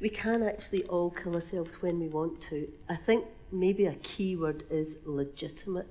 [0.00, 2.68] we can actually all kill ourselves when we want to.
[2.88, 5.88] I think maybe a key word is legitimate.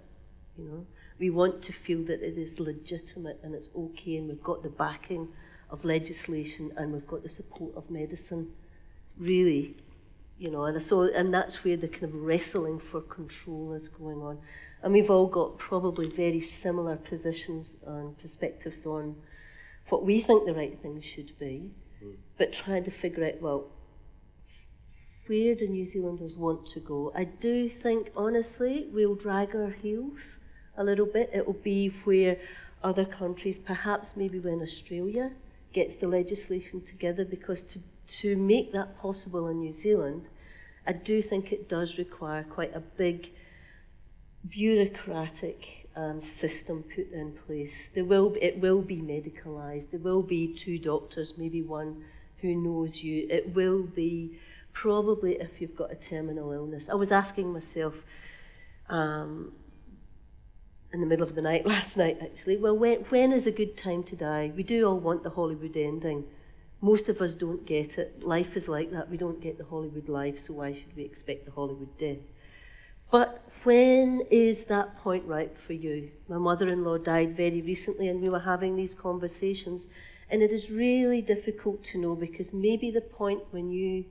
[0.58, 0.86] You know,
[1.20, 4.70] we want to feel that it is legitimate and it's okay, and we've got the
[4.70, 5.28] backing
[5.75, 8.51] of legislation and we've got the support of medicine.
[9.19, 9.75] Really,
[10.39, 14.21] you know, and so and that's where the kind of wrestling for control is going
[14.21, 14.39] on.
[14.81, 19.15] And we've all got probably very similar positions and perspectives on
[19.89, 22.11] what we think the right thing should be, hmm.
[22.38, 23.65] but trying to figure out well
[25.27, 27.11] where do New Zealanders want to go?
[27.15, 30.39] I do think, honestly, we'll drag our heels
[30.77, 31.31] a little bit.
[31.33, 32.38] It will be where
[32.83, 35.31] other countries, perhaps maybe when Australia
[35.79, 37.79] gets the legislation together, because to,
[38.21, 40.23] to make that possible in New Zealand,
[40.91, 43.19] I do think it does require quite a big
[44.47, 45.59] bureaucratic
[46.01, 47.75] um, system put in place.
[47.95, 49.88] There will be, it will be medicalised.
[49.91, 51.91] There will be two doctors, maybe one
[52.41, 53.27] who knows you.
[53.38, 54.38] It will be
[54.73, 56.89] probably if you've got a terminal illness.
[56.89, 57.95] I was asking myself
[58.89, 59.53] um,
[60.95, 63.77] in the middle of the night last night, actually, well, when, when is a good
[63.77, 64.51] time to die?
[64.55, 66.23] We do all want the Hollywood ending.
[66.81, 68.23] Most of us don't get it.
[68.23, 69.10] Life is like that.
[69.10, 72.23] We don't get the Hollywood life, so why should we expect the Hollywood death?
[73.12, 76.12] But when is that point right for you?
[76.27, 79.88] My mother in law died very recently, and we were having these conversations,
[80.29, 84.05] and it is really difficult to know because maybe the point when you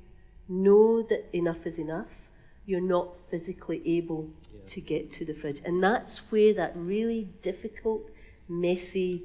[0.48, 2.23] know that enough is enough,
[2.66, 4.60] you're not physically able yeah.
[4.66, 5.60] to get to the fridge.
[5.64, 8.10] And that's where that really difficult,
[8.48, 9.24] messy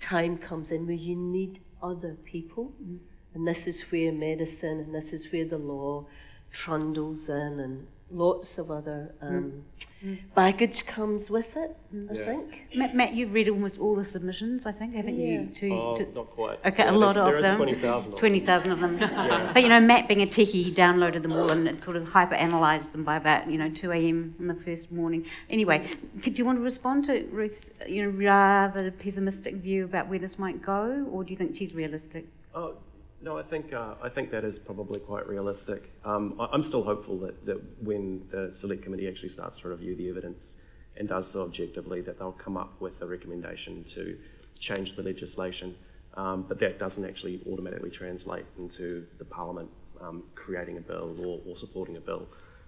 [0.00, 2.72] time comes in, where you need other people.
[2.82, 2.98] Mm.
[3.34, 6.06] And this is where medicine and this is where the law
[6.50, 9.64] trundles in and lots of other um,
[10.04, 10.18] mm.
[10.34, 12.10] baggage comes with it, mm.
[12.10, 12.24] I yeah.
[12.24, 12.62] think.
[12.74, 15.40] Matt, Matt, you've read almost all the submissions, I think, haven't yeah.
[15.40, 15.46] you?
[15.46, 16.58] To, oh, to, not quite.
[16.64, 17.56] Okay, yeah, a lot of them.
[17.56, 18.98] 20,000 20,000 of them.
[19.54, 22.08] But, you know, Matt being a techie, he downloaded them all and it sort of
[22.08, 24.34] hyper-analysed them by about, you know, 2 a.m.
[24.38, 25.26] in the first morning.
[25.50, 25.88] Anyway,
[26.22, 30.38] could you want to respond to Ruth's, you know, rather pessimistic view about where this
[30.38, 32.26] might go, or do you think she's realistic?
[32.54, 32.74] Oh,
[33.22, 35.90] no, I think uh, I think that is probably quite realistic.
[36.04, 39.94] Um, I, am still hopeful that, that when the select committee actually starts to review
[39.94, 40.56] the evidence
[40.96, 44.18] and does so objectively, that they'll come up with a recommendation to
[44.58, 45.74] change the legislation.
[46.14, 49.70] Um, but that doesn't actually automatically translate into the Parliament
[50.02, 52.26] um, creating a bill or, or, supporting a bill.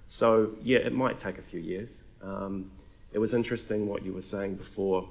[0.09, 2.03] So yeah, it might take a few years.
[2.23, 2.71] Um,
[3.13, 5.09] it was interesting what you were saying before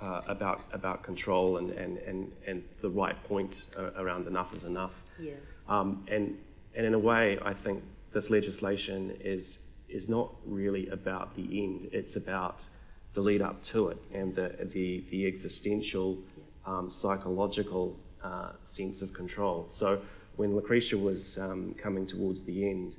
[0.00, 4.64] uh, about about control and, and, and, and the right point uh, around enough is
[4.64, 4.94] enough.
[5.18, 5.32] Yeah.
[5.68, 6.38] Um, and
[6.74, 7.82] and in a way, I think
[8.12, 11.88] this legislation is is not really about the end.
[11.92, 12.66] It's about
[13.14, 16.18] the lead up to it and the the, the existential,
[16.66, 19.66] um, psychological uh, sense of control.
[19.70, 20.02] So
[20.36, 22.96] when Lecretia was um, coming towards the end,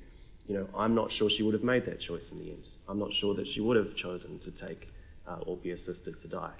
[0.47, 2.63] you know, I'm not sure she would have made that choice in the end.
[2.87, 4.87] I'm not sure that she would have chosen to take
[5.27, 6.53] uh, or be assisted to die.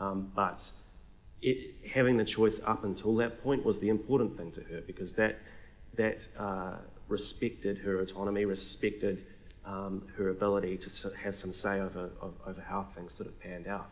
[0.00, 0.70] Um, but
[1.42, 5.14] it, having the choice up until that point was the important thing to her because
[5.14, 5.38] that,
[5.94, 6.76] that uh,
[7.08, 9.26] respected her autonomy, respected
[9.66, 12.10] um, her ability to have some say over,
[12.46, 13.90] over how things sort of panned out.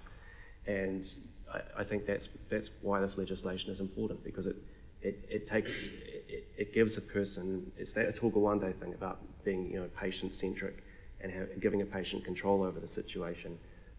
[0.66, 1.06] And
[1.52, 4.56] I, I, think that's, that's why this legislation is important because it,
[5.02, 5.88] it, it takes,
[6.28, 10.82] it, it, gives a person, it's that Tōko thing about being you know, patient centric
[11.20, 13.58] and have, giving a patient control over the situation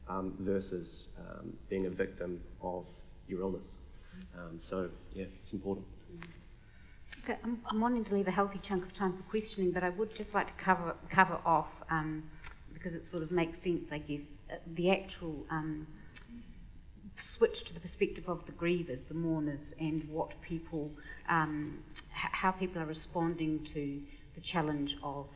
[0.09, 2.85] um, versus um, being a victim of
[3.27, 3.77] your illness.
[4.37, 5.85] Um, so, yeah, it's important.
[7.23, 9.89] Okay, I'm, I'm, wanting to leave a healthy chunk of time for questioning, but I
[9.89, 12.23] would just like to cover, cover off, um,
[12.73, 15.85] because it sort of makes sense, I guess, uh, the actual um,
[17.15, 20.91] switch to the perspective of the grievers, the mourners, and what people,
[21.27, 24.01] um, h- how people are responding to
[24.33, 25.27] the challenge of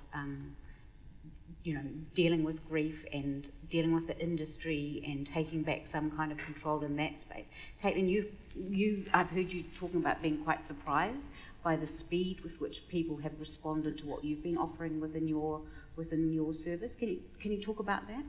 [1.64, 1.84] you know,
[2.14, 6.84] dealing with grief and dealing with the industry and taking back some kind of control
[6.84, 7.51] in that space.
[7.82, 11.30] Caitlin, you, you, I've heard you talking about being quite surprised
[11.64, 15.61] by the speed with which people have responded to what you've been offering within your
[15.95, 16.95] within your service.
[16.95, 18.24] Can you, can you talk about that?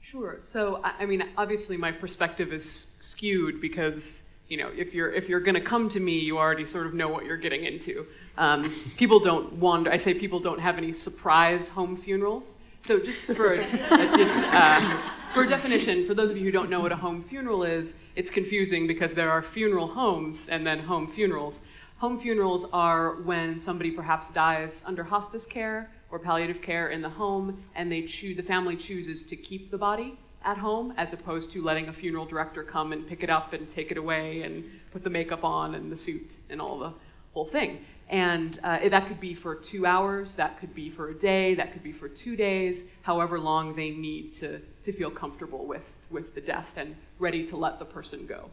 [0.00, 0.36] Sure.
[0.40, 5.40] So, I mean, obviously, my perspective is skewed because you know, if you're if you're
[5.40, 8.06] going to come to me, you already sort of know what you're getting into.
[8.38, 9.90] Um, people don't wander.
[9.92, 12.56] I say people don't have any surprise home funerals.
[12.88, 15.02] So, just for a, uh,
[15.34, 18.30] for definition, for those of you who don't know what a home funeral is, it's
[18.30, 21.60] confusing because there are funeral homes and then home funerals.
[21.98, 27.10] Home funerals are when somebody perhaps dies under hospice care or palliative care in the
[27.10, 31.52] home, and they choose the family chooses to keep the body at home as opposed
[31.52, 34.64] to letting a funeral director come and pick it up and take it away and
[34.92, 36.94] put the makeup on and the suit and all the
[37.34, 37.84] whole thing.
[38.10, 41.72] And uh, that could be for two hours, that could be for a day, that
[41.72, 46.34] could be for two days, however long they need to, to feel comfortable with, with
[46.34, 48.48] the death and ready to let the person go.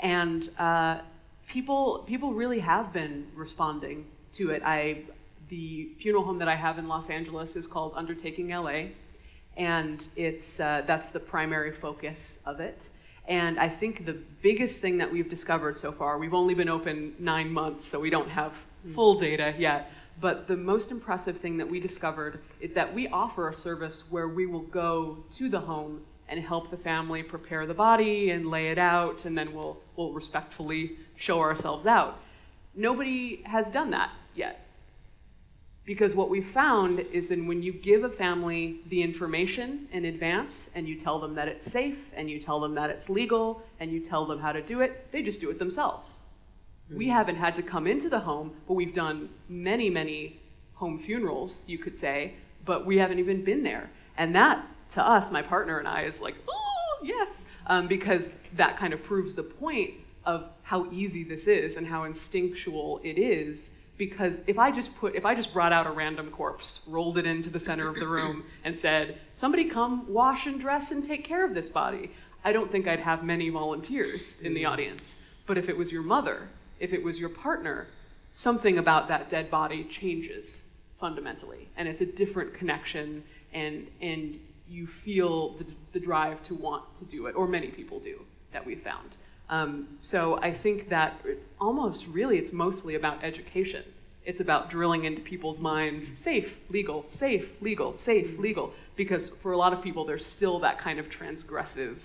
[0.00, 0.98] And uh,
[1.48, 4.62] people, people really have been responding to it.
[4.64, 5.02] I,
[5.48, 8.88] the funeral home that I have in Los Angeles is called Undertaking LA,
[9.56, 12.88] and it's, uh, that's the primary focus of it.
[13.28, 17.14] And I think the biggest thing that we've discovered so far, we've only been open
[17.18, 18.52] nine months, so we don't have
[18.86, 18.94] mm.
[18.94, 19.92] full data yet.
[20.18, 24.26] But the most impressive thing that we discovered is that we offer a service where
[24.26, 28.70] we will go to the home and help the family prepare the body and lay
[28.70, 32.20] it out, and then we'll, we'll respectfully show ourselves out.
[32.74, 34.67] Nobody has done that yet.
[35.88, 40.70] Because what we found is that when you give a family the information in advance
[40.74, 43.90] and you tell them that it's safe and you tell them that it's legal and
[43.90, 46.20] you tell them how to do it, they just do it themselves.
[46.90, 46.98] Mm-hmm.
[46.98, 50.42] We haven't had to come into the home, but we've done many, many
[50.74, 52.34] home funerals, you could say,
[52.66, 53.88] but we haven't even been there.
[54.18, 58.76] And that, to us, my partner and I, is like, oh, yes, um, because that
[58.76, 59.94] kind of proves the point
[60.26, 65.14] of how easy this is and how instinctual it is because if I just put
[65.14, 68.08] if I just brought out a random corpse, rolled it into the center of the
[68.08, 72.12] room and said, "Somebody come wash and dress and take care of this body."
[72.44, 75.16] I don't think I'd have many volunteers in the audience.
[75.44, 77.88] But if it was your mother, if it was your partner,
[78.32, 80.68] something about that dead body changes
[81.00, 83.22] fundamentally and it's a different connection
[83.52, 84.38] and and
[84.68, 88.20] you feel the, the drive to want to do it or many people do
[88.52, 89.10] that we've found
[89.50, 91.20] um, so I think that
[91.60, 93.84] almost really it's mostly about education.
[94.24, 98.74] It's about drilling into people's minds safe, legal, safe, legal, safe, legal.
[98.94, 101.96] Because for a lot of people, there's still that kind of transgressive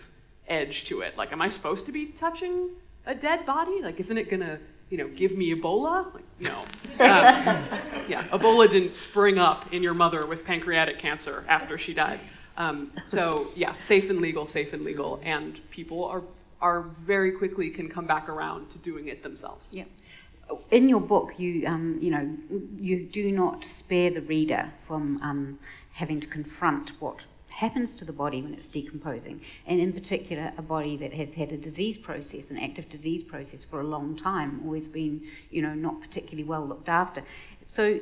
[0.48, 1.18] edge to it.
[1.18, 2.70] Like, am I supposed to be touching
[3.06, 3.82] a dead body?
[3.82, 6.14] Like, isn't it gonna, you know, give me Ebola?
[6.14, 6.64] Like, no.
[6.94, 7.66] Um,
[8.08, 12.20] yeah, Ebola didn't spring up in your mother with pancreatic cancer after she died.
[12.56, 16.22] Um, so yeah, safe and legal, safe and legal, and people are
[16.64, 19.70] are very quickly can come back around to doing it themselves.
[19.74, 19.84] Yeah.
[20.72, 22.26] In your book, you um, you know
[22.78, 25.60] you do not spare the reader from um,
[25.92, 30.62] having to confront what happens to the body when it's decomposing, and in particular, a
[30.62, 34.62] body that has had a disease process, an active disease process for a long time,
[34.66, 37.24] always been, you know, not particularly well looked after.
[37.66, 38.00] So,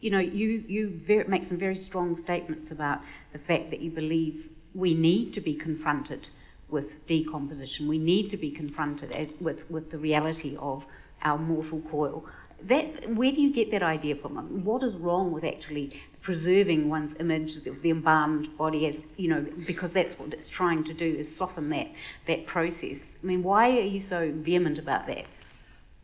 [0.00, 3.00] you know, you you make some very strong statements about
[3.32, 6.28] the fact that you believe we need to be confronted
[6.68, 7.86] with decomposition.
[7.88, 9.10] We need to be confronted
[9.40, 10.86] with, with the reality of
[11.22, 12.26] our mortal coil.
[12.62, 14.64] That, where do you get that idea from?
[14.64, 19.44] What is wrong with actually preserving one's image of the embalmed body as, you know,
[19.66, 21.88] because that's what it's trying to do is soften that,
[22.26, 23.16] that process.
[23.22, 25.26] I mean, why are you so vehement about that?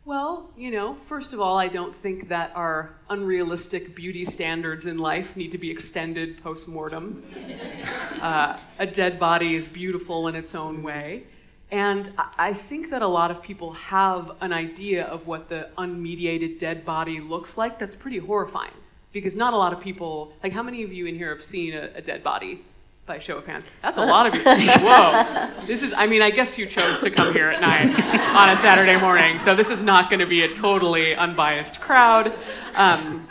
[0.03, 4.97] Well, you know, first of all, I don't think that our unrealistic beauty standards in
[4.97, 7.23] life need to be extended post mortem.
[8.21, 11.23] Uh, a dead body is beautiful in its own way.
[11.71, 16.59] And I think that a lot of people have an idea of what the unmediated
[16.59, 18.75] dead body looks like that's pretty horrifying.
[19.11, 21.73] Because not a lot of people, like, how many of you in here have seen
[21.73, 22.63] a, a dead body?
[23.05, 23.65] By show of hands.
[23.81, 24.41] That's a lot of you.
[24.43, 25.51] Whoa.
[25.65, 27.89] This is, I mean, I guess you chose to come here at night
[28.35, 32.31] on a Saturday morning, so this is not going to be a totally unbiased crowd.
[32.75, 33.27] Um,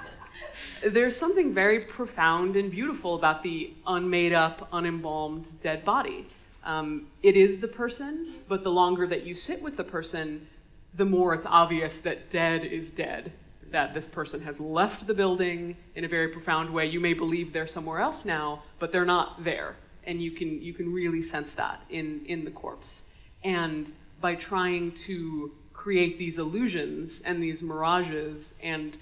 [0.85, 6.27] there's something very profound and beautiful about the unmade up, unembalmed dead body.
[6.65, 10.47] Um, it is the person, but the longer that you sit with the person,
[10.95, 13.33] the more it's obvious that dead is dead
[13.73, 16.87] that this person has left the building in a very profound way.
[16.87, 19.77] You may believe they're somewhere else now, but they're not there.
[20.05, 23.07] And you can, you can really sense that in, in the corpse.
[23.45, 28.99] And by trying to create these illusions and these mirages and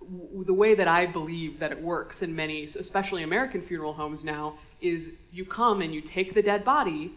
[0.00, 4.22] w- the way that I believe that it works in many, especially American funeral homes
[4.22, 7.14] now, is you come and you take the dead body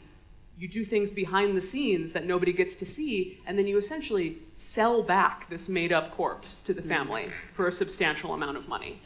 [0.58, 4.38] you do things behind the scenes that nobody gets to see, and then you essentially
[4.56, 6.88] sell back this made up corpse to the mm.
[6.88, 9.02] family for a substantial amount of money.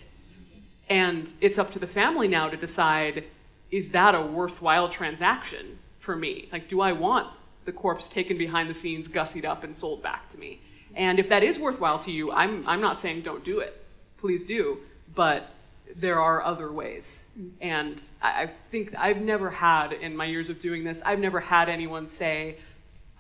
[0.90, 3.26] And it's up to the family now to decide
[3.72, 6.50] is that a worthwhile transaction for me?
[6.52, 7.28] Like, do I want
[7.66, 10.60] the corpse taken behind the scenes, gussied up, and sold back to me?
[10.96, 13.86] And if that is worthwhile to you, I'm, I'm not saying don't do it.
[14.18, 14.80] Please do.
[15.14, 15.52] But
[15.96, 17.26] there are other ways.
[17.62, 21.40] And I, I think I've never had, in my years of doing this, I've never
[21.40, 22.58] had anyone say,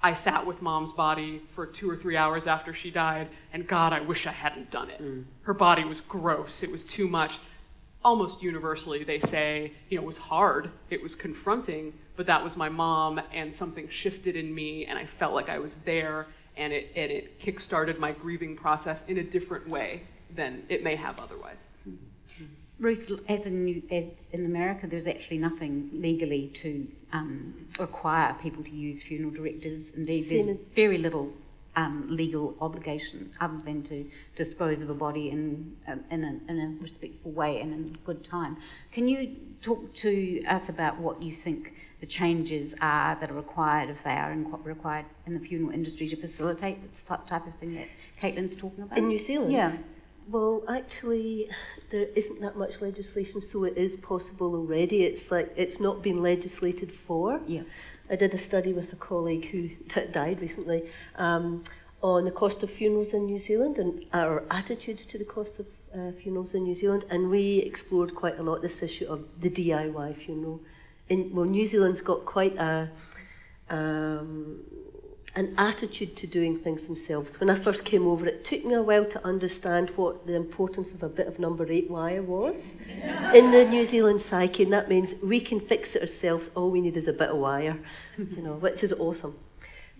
[0.01, 3.91] I sat with mom's body for two or three hours after she died, and God,
[3.91, 5.01] I wish I hadn't done it.
[5.01, 5.25] Mm.
[5.41, 7.39] Her body was gross, it was too much.
[8.01, 12.55] Almost universally, they say, you know, it was hard, it was confronting, but that was
[12.55, 16.71] my mom, and something shifted in me, and I felt like I was there, and
[16.71, 20.03] it, and it kickstarted my grieving process in a different way
[20.33, 21.69] than it may have otherwise.
[21.83, 21.95] Hmm.
[22.79, 28.71] Ruth, as in, as in America, there's actually nothing legally to um, require people to
[28.71, 29.91] use funeral directors.
[29.91, 31.33] Indeed, there's very little
[31.75, 36.59] um, legal obligation other than to dispose of a body in, um, in, a, in
[36.59, 38.57] a respectful way and in good time.
[38.91, 43.89] Can you talk to us about what you think the changes are that are required,
[43.89, 47.75] if they are in, required in the funeral industry to facilitate the type of thing
[47.75, 47.87] that
[48.21, 48.97] Caitlin's talking about?
[48.97, 49.51] In New Zealand?
[49.51, 49.75] Yeah.
[50.31, 51.49] Well, actually,
[51.89, 55.01] there isn't that much legislation, so it is possible already.
[55.03, 57.41] It's like it's not been legislated for.
[57.47, 57.63] Yeah.
[58.11, 60.83] I did a study with a colleague who t- died recently
[61.15, 61.63] um,
[62.03, 65.67] on the cost of funerals in New Zealand and our attitudes to the cost of
[65.95, 69.49] uh, funerals in New Zealand, and we explored quite a lot this issue of the
[69.49, 70.61] DIY funeral.
[71.07, 72.91] In, well, New Zealand's got quite a
[73.71, 74.59] um,
[75.35, 77.39] an attitude to doing things themselves.
[77.39, 80.93] When I first came over, it took me a while to understand what the importance
[80.93, 82.81] of a bit of number eight wire was
[83.33, 86.49] in the New Zealand psyche, and that means we can fix it ourselves.
[86.55, 87.77] All we need is a bit of wire,
[88.17, 89.37] you know, which is awesome.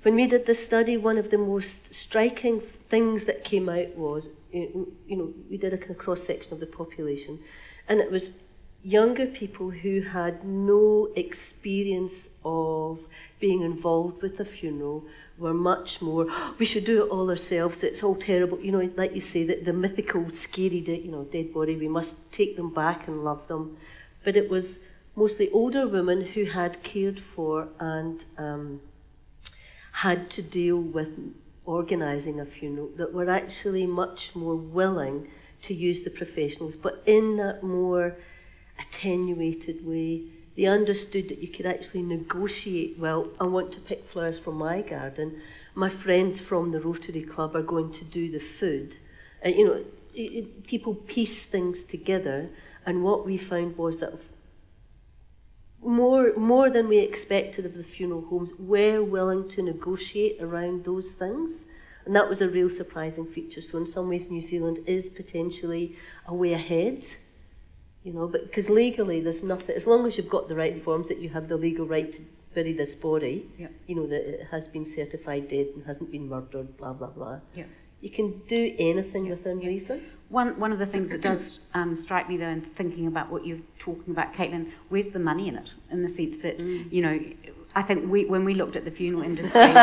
[0.01, 4.29] When we did this study, one of the most striking things that came out was,
[4.51, 7.39] you know, we did a kind of cross section of the population,
[7.87, 8.37] and it was
[8.81, 13.01] younger people who had no experience of
[13.39, 15.05] being involved with a funeral.
[15.37, 16.27] Were much more
[16.59, 17.83] we should do it all ourselves.
[17.83, 18.59] It's all terrible.
[18.59, 21.87] You know like you say that the mythical scary de- you know dead body we
[21.87, 23.77] must take them back and love them.
[24.23, 24.85] But it was
[25.15, 28.81] mostly older women who had cared for and um,
[29.91, 31.17] had to deal with
[31.65, 35.27] organising a funeral that were actually much more willing
[35.61, 38.15] to use the professionals but in that more
[38.79, 40.23] attenuated way.
[40.59, 43.29] They understood that you could actually negotiate well.
[43.39, 45.41] I want to pick flowers from my garden.
[45.73, 48.97] My friends from the Rotary Club are going to do the food.
[49.41, 52.49] And you know, it, it, people piece things together.
[52.85, 54.21] And what we found was that
[55.81, 61.13] more more than we expected of the funeral homes were willing to negotiate around those
[61.13, 61.69] things.
[62.03, 63.61] And that was a real surprising feature.
[63.61, 65.95] So in some ways, New Zealand is potentially
[66.27, 67.05] a way ahead
[68.03, 71.07] you know, but because legally there's nothing, as long as you've got the right forms
[71.09, 72.21] that you have the legal right to
[72.55, 73.67] bury this body, Yeah.
[73.87, 77.39] you know, that it has been certified dead and hasn't been murdered, blah, blah, blah.
[77.55, 77.65] Yeah.
[78.01, 80.01] You can do anything within reason.
[80.29, 83.45] One, one of the things that does um, strike me, though, in thinking about what
[83.45, 85.73] you're talking about, Caitlin, where's the money in it?
[85.91, 87.19] In the sense that, you know,
[87.75, 89.61] I think we, when we looked at the funeral industry,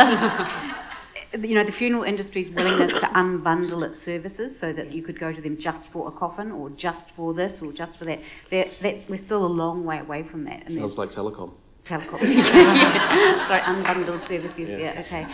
[1.42, 5.32] you know, the funeral industry's willingness to unbundle its services so that you could go
[5.32, 8.20] to them just for a coffin or just for this or just for that.
[8.50, 10.62] that that's, we're still a long way away from that.
[10.62, 11.52] And Sounds like telecom.
[11.84, 12.20] Telecom.
[12.22, 13.46] yeah.
[13.48, 14.68] Sorry, unbundled services.
[14.68, 14.76] Yeah.
[14.94, 15.00] Yeah.
[15.00, 15.26] okay.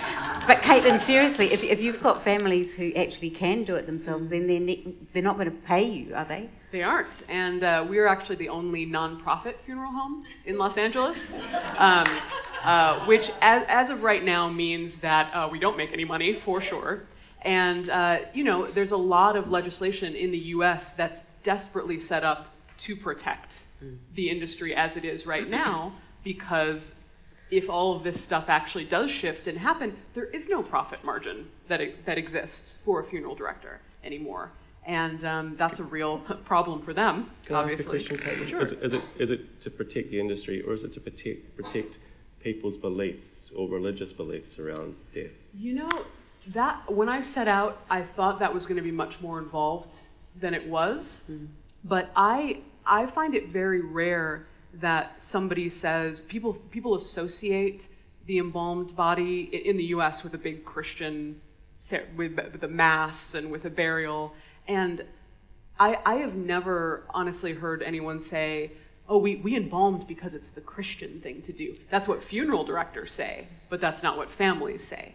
[0.46, 4.46] But Caitlin, seriously, if, if you've got families who actually can do it themselves, then
[4.46, 6.50] they're, ne- they're not going to pay you, are they?
[6.72, 11.34] They aren't, and uh, we are actually the only nonprofit funeral home in Los Angeles,
[11.76, 12.08] um,
[12.64, 16.32] uh, which, as, as of right now, means that uh, we don't make any money
[16.32, 17.02] for sure.
[17.42, 20.94] And uh, you know, there's a lot of legislation in the U.S.
[20.94, 23.64] that's desperately set up to protect
[24.14, 25.92] the industry as it is right now,
[26.24, 26.98] because
[27.50, 31.50] if all of this stuff actually does shift and happen, there is no profit margin
[31.68, 34.52] that, that exists for a funeral director anymore.
[34.84, 38.18] And um, that's a real problem for them, Can I ask a question?
[38.18, 38.60] Sure.
[38.60, 41.56] Is, it, is, it, is it to protect the industry or is it to protect,
[41.56, 41.98] protect
[42.40, 45.30] people's beliefs or religious beliefs around death?
[45.56, 46.04] You know,
[46.48, 49.94] that when I set out, I thought that was going to be much more involved
[50.40, 51.30] than it was.
[51.84, 57.88] But I I find it very rare that somebody says people people associate
[58.26, 60.22] the embalmed body in the U.S.
[60.22, 61.40] with a big Christian
[62.16, 64.34] with, with a mass and with a burial,
[64.72, 65.04] and
[65.78, 68.72] I I have never honestly heard anyone say.
[69.08, 71.76] Oh, we, we embalmed because it's the Christian thing to do.
[71.90, 75.12] That's what funeral directors say, but that's not what families say.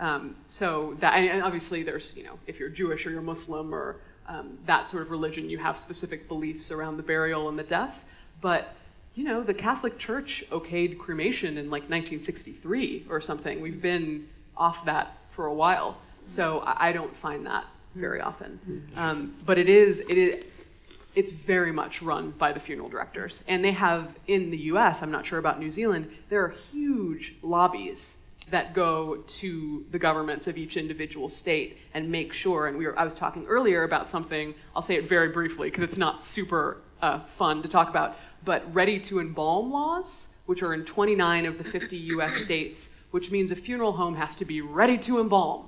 [0.00, 3.96] Um, so that and obviously there's you know if you're Jewish or you're Muslim or
[4.28, 8.04] um, that sort of religion, you have specific beliefs around the burial and the death.
[8.40, 8.74] But
[9.14, 13.60] you know, the Catholic Church okayed cremation in like 1963 or something.
[13.60, 17.64] We've been off that for a while, so I, I don't find that
[17.94, 18.88] very often.
[18.96, 20.44] Um, but it is it is
[21.14, 23.44] it's very much run by the funeral directors.
[23.46, 27.36] And they have, in the US, I'm not sure about New Zealand, there are huge
[27.42, 28.16] lobbies
[28.50, 32.66] that go to the governments of each individual state and make sure.
[32.66, 35.84] And we were, I was talking earlier about something, I'll say it very briefly because
[35.84, 40.74] it's not super uh, fun to talk about, but ready to embalm laws, which are
[40.74, 44.60] in 29 of the 50 US states, which means a funeral home has to be
[44.60, 45.66] ready to embalm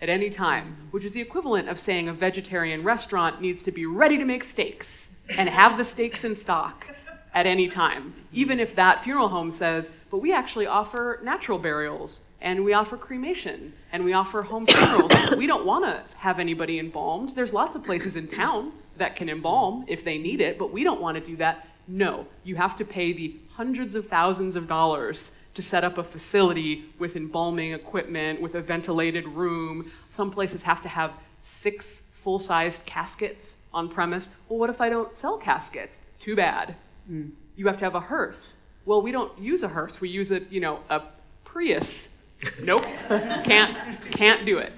[0.00, 3.86] at any time, which is the equivalent of saying a vegetarian restaurant needs to be
[3.86, 6.94] ready to make steaks and have the steaks in stock
[7.34, 12.24] at any time, even if that funeral home says, but we actually offer natural burials
[12.40, 15.12] and we offer cremation and we offer home funerals.
[15.36, 17.30] we don't want to have anybody embalmed.
[17.30, 20.84] There's lots of places in town that can embalm if they need it, but we
[20.84, 21.68] don't want to do that.
[21.86, 26.04] No, you have to pay the hundreds of thousands of dollars to set up a
[26.04, 29.90] facility with embalming equipment, with a ventilated room.
[30.12, 34.36] Some places have to have six full sized caskets on premise.
[34.48, 36.02] Well, what if I don't sell caskets?
[36.20, 36.76] Too bad.
[37.10, 37.32] Mm.
[37.56, 38.58] You have to have a hearse.
[38.86, 40.00] Well, we don't use a hearse.
[40.00, 41.02] We use a, you know, a
[41.42, 42.14] Prius.
[42.62, 44.72] nope, can't, can't do it.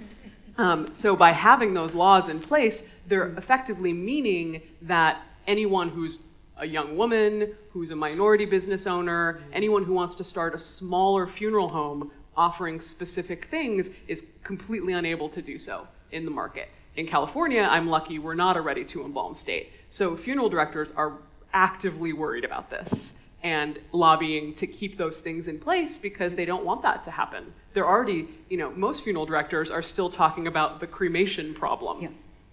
[0.57, 6.23] Um, so by having those laws in place, they're effectively meaning that anyone who's
[6.61, 11.27] a young woman who's a minority business owner, anyone who wants to start a smaller
[11.27, 16.69] funeral home offering specific things is completely unable to do so in the market.
[16.97, 19.71] In California, I'm lucky we're not a ready to embalm state.
[19.91, 21.19] So funeral directors are
[21.53, 26.65] actively worried about this and lobbying to keep those things in place because they don't
[26.65, 27.55] want that to happen.
[27.73, 32.03] They're already, you know, most funeral directors are still talking about the cremation problem.
[32.03, 32.09] Yeah.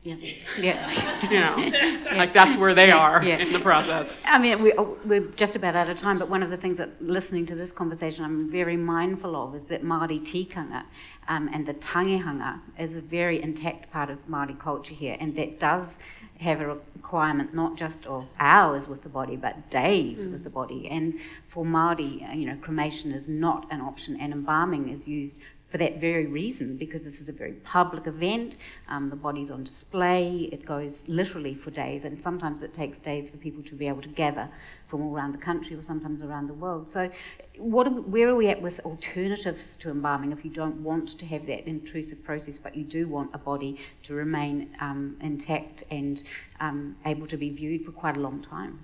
[0.07, 0.15] Yeah.
[0.59, 1.29] Yeah.
[1.31, 3.37] you know, like that's where they are yeah.
[3.37, 4.15] in the process.
[4.23, 4.73] I mean, we,
[5.05, 7.71] we're just about out of time, but one of the things that listening to this
[7.71, 10.83] conversation I'm very mindful of is that Māori tikanga
[11.27, 15.59] um, and the tangihanga is a very intact part of Māori culture here, and that
[15.59, 15.99] does
[16.39, 20.31] have a requirement not just of hours with the body, but days mm.
[20.31, 20.87] with the body.
[20.87, 21.15] And
[21.47, 25.99] for Māori, you know, cremation is not an option, and embalming is used for that
[25.99, 28.55] very reason, because this is a very public event.
[28.87, 30.49] Um, the body's on display.
[30.51, 34.01] It goes literally for days, and sometimes it takes days for people to be able
[34.01, 34.49] to gather
[34.87, 36.89] from all around the country or sometimes around the world.
[36.89, 37.11] So,
[37.57, 41.09] what are we, where are we at with alternatives to embalming if you don't want
[41.19, 45.83] to have that intrusive process, but you do want a body to remain um, intact
[45.91, 46.23] and
[46.61, 48.79] um, able to be viewed for quite a long time?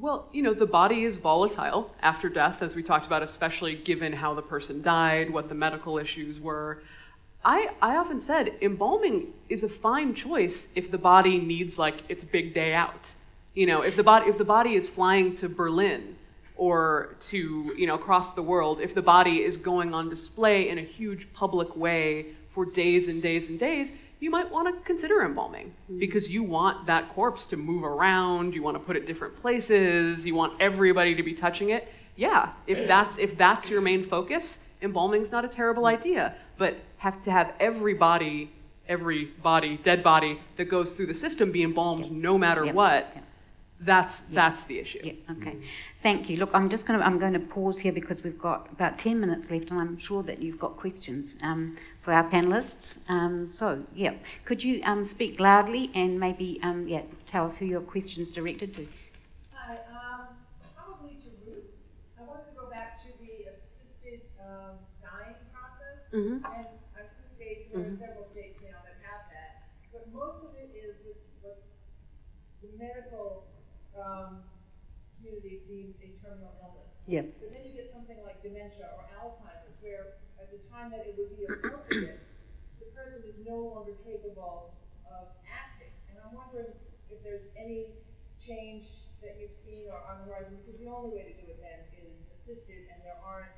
[0.00, 4.12] Well, you know, the body is volatile after death, as we talked about, especially given
[4.12, 6.84] how the person died, what the medical issues were.
[7.44, 12.22] I, I often said embalming is a fine choice if the body needs like its
[12.22, 13.14] big day out.
[13.54, 16.16] You know, if the body if the body is flying to Berlin
[16.56, 20.78] or to you know across the world, if the body is going on display in
[20.78, 25.22] a huge public way for days and days and days, you might want to consider
[25.22, 25.98] embalming mm-hmm.
[25.98, 30.26] because you want that corpse to move around, you want to put it different places,
[30.26, 31.88] you want everybody to be touching it.
[32.16, 36.00] Yeah, if that's if that's your main focus, embalming's not a terrible mm-hmm.
[36.00, 38.50] idea, but have to have every body,
[38.88, 43.14] every body, dead body that goes through the system be embalmed no matter what.
[43.78, 43.86] Yep.
[43.86, 44.34] That's yeah.
[44.34, 45.00] that's the issue.
[45.04, 45.12] Yeah.
[45.30, 45.56] Okay.
[46.02, 46.36] Thank you.
[46.36, 49.20] Look, I'm just going to I'm going to pause here because we've got about ten
[49.20, 52.98] minutes left, and I'm sure that you've got questions um, for our panelists.
[53.08, 54.14] Um, so, yeah,
[54.44, 58.74] could you um, speak loudly and maybe um, yeah tell us who your question's directed
[58.74, 58.88] to?
[59.54, 59.74] Hi.
[59.94, 60.26] Um,
[60.74, 61.70] probably to Ruth.
[62.18, 66.44] I want to go back to the assisted um, dying process, mm-hmm.
[66.44, 66.66] and
[66.98, 67.94] a few states there mm-hmm.
[67.94, 71.62] are several states now that have that, but most of it is with, with
[72.60, 73.47] the medical
[73.98, 74.42] um,
[75.18, 76.90] community deems a terminal illness.
[77.06, 77.26] Yeah.
[77.40, 81.14] But then you get something like dementia or Alzheimer's, where at the time that it
[81.18, 82.22] would be appropriate,
[82.78, 84.74] the person is no longer capable
[85.10, 85.92] of acting.
[86.10, 86.72] And I'm wondering
[87.10, 87.86] if there's any
[88.38, 88.84] change
[89.22, 91.82] that you've seen or on the horizon, because the only way to do it then
[91.98, 93.50] is assisted, and there aren't.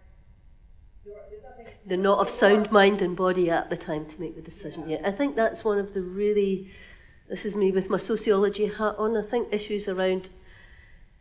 [1.86, 4.98] They're not of sound mind and body at the time to make the decision yeah.
[4.98, 5.06] yet.
[5.06, 6.70] I think that's one of the really
[7.30, 9.16] this is me with my sociology hat on.
[9.16, 10.28] I think issues around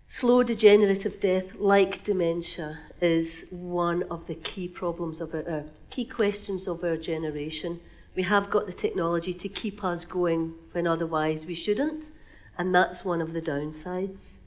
[0.08, 6.06] slow degenerative death, like dementia, is one of the key problems of our, uh, key
[6.06, 7.80] questions of our generation.
[8.16, 12.10] We have got the technology to keep us going when otherwise we shouldn't,
[12.58, 14.40] and that's one of the downsides.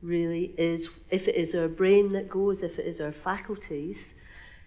[0.00, 4.14] Really, is if it is our brain that goes, if it is our faculties,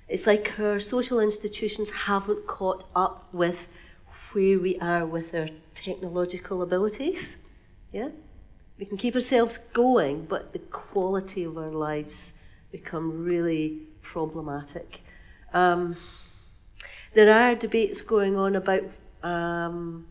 [0.08, 3.68] it's like our social institutions haven't caught up with
[4.34, 7.38] where we are with our technological abilities.
[7.92, 8.10] Yeah?
[8.78, 12.34] We can keep ourselves going, but the quality of our lives
[12.72, 15.04] become really problematic.
[15.54, 15.96] Um,
[17.14, 18.84] there are debates going on about
[19.22, 20.08] um,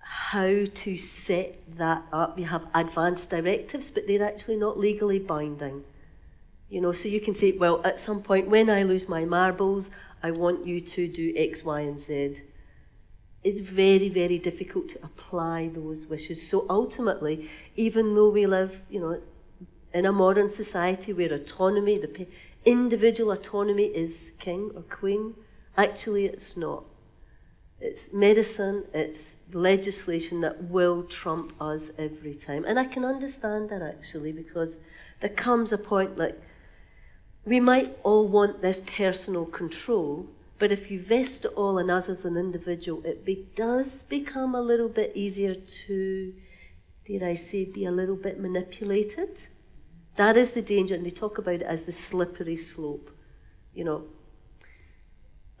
[0.00, 2.38] how to set that up.
[2.38, 5.84] You have advanced directives, but they're actually not legally binding.
[6.68, 9.90] You know, so you can say, well, at some point when I lose my marbles,
[10.22, 12.42] I want you to do X, Y, and Z.
[13.44, 16.46] It's very, very difficult to apply those wishes.
[16.46, 19.20] So ultimately, even though we live, you know,
[19.94, 22.26] in a modern society where autonomy, the
[22.64, 25.34] individual autonomy is king or queen,
[25.76, 26.84] actually it's not.
[27.80, 32.64] It's medicine, it's legislation that will trump us every time.
[32.64, 34.84] And I can understand that actually because
[35.20, 36.40] there comes a point like
[37.44, 40.26] we might all want this personal control,
[40.58, 44.54] but if you vest it all in us as an individual, it be, does become
[44.54, 46.34] a little bit easier to,
[47.06, 49.40] dare I say, be a little bit manipulated.
[50.16, 53.10] That is the danger, and they talk about it as the slippery slope.
[53.72, 54.04] You know,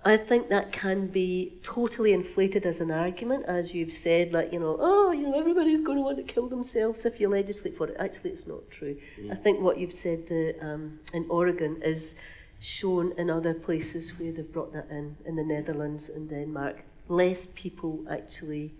[0.04, 4.58] I think that can be totally inflated as an argument, as you've said, like, you
[4.58, 7.86] know, oh, you know, everybody's going to want to kill themselves if you legislate for
[7.88, 7.96] it.
[8.00, 8.96] Actually, it's not true.
[9.20, 9.32] Mm.
[9.32, 12.18] I think what you've said the, um, in Oregon is
[12.60, 16.82] shown in other places where they've brought that in, in the Netherlands and Denmark.
[17.08, 18.74] Less people actually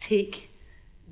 [0.00, 0.50] take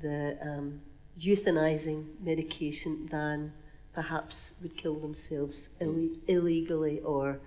[0.01, 0.81] the um,
[1.19, 3.53] euthanizing medication than
[3.93, 7.39] perhaps would kill themselves Ill- illegally or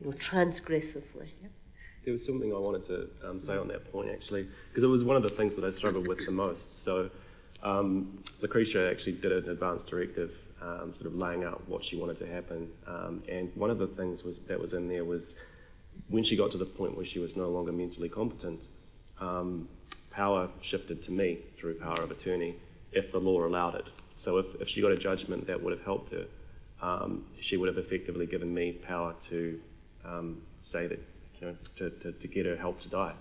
[0.00, 1.28] you know, transgressively.
[2.04, 5.02] There was something I wanted to um, say on that point actually, because it was
[5.02, 6.82] one of the things that I struggled with the most.
[6.84, 7.10] So,
[7.62, 10.36] um, Lecretia actually did an advance directive,
[10.66, 12.70] um, sort of laying out what she wanted to happen.
[12.86, 15.36] Um, and one of the things was that was in there was
[16.08, 18.60] when she got to the point where she was no longer mentally competent,
[19.20, 19.68] um,
[20.10, 22.56] power shifted to me through power of attorney
[22.92, 23.86] if the law allowed it.
[24.16, 26.26] So if, if she got a judgment that would have helped her,
[26.82, 29.60] um, she would have effectively given me power to
[30.04, 31.00] um, say that,
[31.40, 33.14] you know, to, to, to, get her help to die.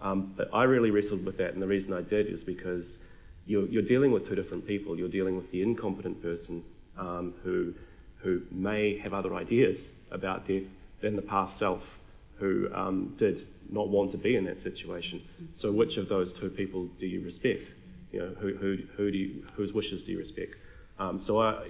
[0.00, 3.02] Um, but I really wrestled with that, and the reason I did is because
[3.46, 4.98] you're, you're dealing with two different people.
[4.98, 6.64] You're dealing with the incompetent person
[6.98, 7.74] um, who,
[8.18, 10.64] who may have other ideas about death
[11.00, 11.98] than the past self
[12.38, 15.22] who um, did not want to be in that situation.
[15.52, 17.72] So, which of those two people do you respect?
[18.12, 20.54] You know, who, who, who do you, whose wishes do you respect?
[20.98, 21.68] Um, so, I,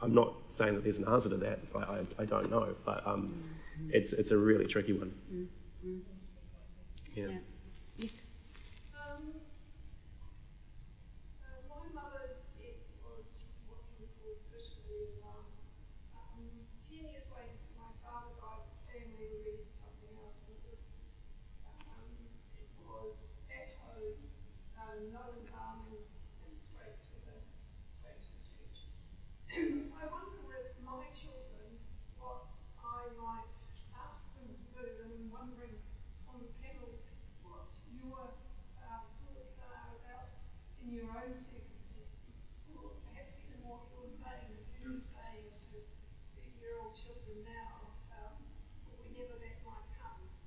[0.00, 1.60] I'm not saying that there's an answer to that.
[1.74, 3.44] I, I, I don't know, but um,
[3.90, 5.14] it's it's a really tricky one.
[5.32, 5.98] Mm-hmm.
[7.14, 7.26] Yeah.
[7.98, 8.08] yeah.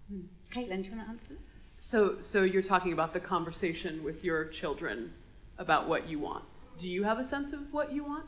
[0.09, 0.21] Yes.
[0.49, 1.35] Caitlin, do you want to answer?
[1.77, 5.13] So, so you're talking about the conversation with your children
[5.57, 6.45] about what you want.
[6.77, 8.25] Do you have a sense of what you want?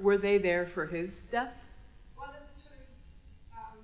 [0.00, 1.52] Were they there for his death?
[2.16, 2.74] One of the two
[3.52, 3.78] um,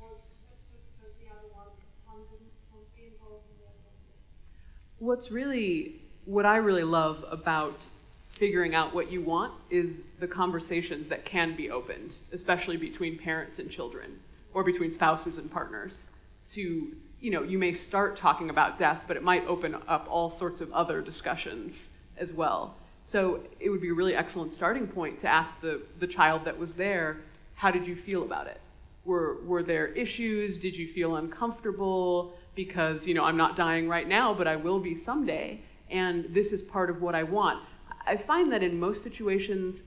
[0.00, 0.38] was
[0.72, 1.68] just the other one.
[2.06, 5.06] One didn't be involved in the other one.
[5.06, 7.80] What's really, what I really love about
[8.28, 13.58] figuring out what you want is the conversations that can be opened, especially between parents
[13.58, 14.20] and children
[14.52, 16.10] or between spouses and partners.
[16.50, 16.94] To,
[17.24, 20.60] you know, you may start talking about death, but it might open up all sorts
[20.60, 22.76] of other discussions as well.
[23.02, 26.58] So it would be a really excellent starting point to ask the, the child that
[26.58, 27.16] was there,
[27.54, 28.60] how did you feel about it?
[29.06, 30.58] Were, were there issues?
[30.58, 32.34] Did you feel uncomfortable?
[32.54, 36.52] Because, you know, I'm not dying right now, but I will be someday, and this
[36.52, 37.64] is part of what I want.
[38.06, 39.82] I find that in most situations,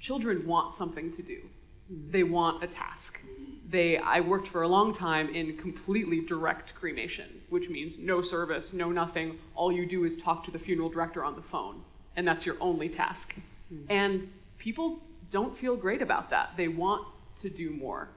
[0.00, 1.40] children want something to do.
[1.92, 2.10] Mm-hmm.
[2.10, 3.20] They want a task.
[3.74, 8.72] They, I worked for a long time in completely direct cremation, which means no service,
[8.72, 9.36] no nothing.
[9.56, 11.82] All you do is talk to the funeral director on the phone,
[12.14, 13.34] and that's your only task.
[13.88, 16.52] And people don't feel great about that.
[16.56, 17.04] They want
[17.42, 18.10] to do more.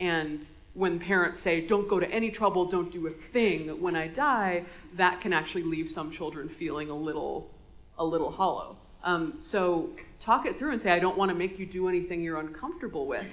[0.00, 4.06] And when parents say, don't go to any trouble, don't do a thing when I
[4.06, 7.50] die, that can actually leave some children feeling a little,
[7.98, 8.78] a little hollow.
[9.04, 9.90] Um, so
[10.20, 13.06] talk it through and say, I don't want to make you do anything you're uncomfortable
[13.06, 13.26] with,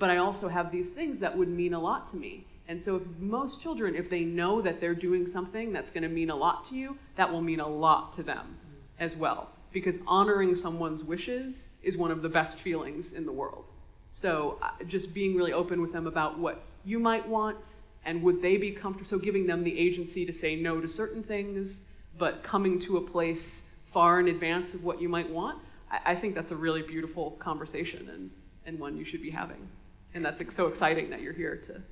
[0.00, 2.46] but I also have these things that would mean a lot to me.
[2.66, 6.08] And so if most children, if they know that they're doing something that's going to
[6.08, 8.56] mean a lot to you, that will mean a lot to them
[8.98, 9.50] as well.
[9.72, 13.66] Because honoring someone's wishes is one of the best feelings in the world.
[14.10, 18.40] So uh, just being really open with them about what you might want and would
[18.40, 21.82] they be comfortable so giving them the agency to say no to certain things
[22.18, 25.58] but coming to a place far in advance of what you might want
[25.90, 28.30] i, I think that's a really beautiful conversation and,
[28.64, 29.68] and one you should be having
[30.14, 31.82] and that's ex- so exciting that you're here to,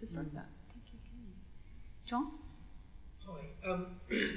[0.00, 0.46] to start that
[2.12, 2.32] John?
[3.24, 3.40] Hi.
[3.64, 3.96] Um,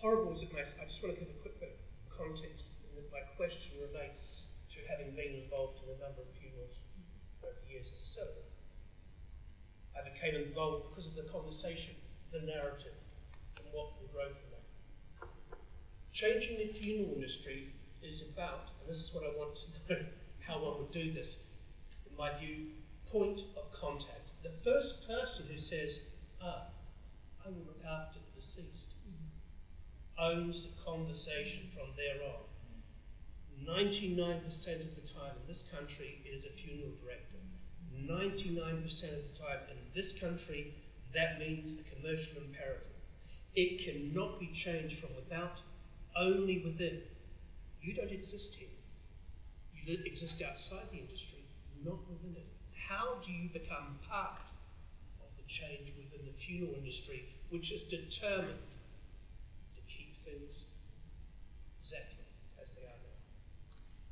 [0.00, 2.80] horrible as it may I just want to give a quick bit of context.
[2.88, 6.80] And that my question relates to having been involved in a number of funerals
[7.44, 8.48] over the years as a celebrant.
[9.92, 12.00] I became involved because of the conversation,
[12.32, 12.96] the narrative,
[13.60, 14.64] and what can grow from that.
[16.16, 20.00] Changing the funeral industry is about, and this is what I want to know
[20.48, 21.53] how one would do this, in
[22.18, 22.66] my view,
[23.06, 24.30] point of contact.
[24.42, 25.98] The first person who says,
[26.42, 26.66] ah,
[27.44, 28.94] I will look after the deceased,
[30.18, 32.44] owns the conversation from there on.
[33.66, 34.46] 99%
[34.80, 37.38] of the time in this country, is a funeral director.
[38.02, 40.74] 99% of the time in this country,
[41.14, 42.88] that means a commercial imperative.
[43.54, 45.58] It cannot be changed from without,
[46.16, 47.02] only within.
[47.80, 48.68] You don't exist here.
[49.74, 51.33] You exist outside the industry,
[51.84, 52.46] not within it.
[52.88, 54.40] How do you become part
[55.20, 58.64] of the change within the funeral industry, which is determined
[59.76, 60.64] to keep things
[61.82, 62.24] exactly
[62.62, 63.00] as they are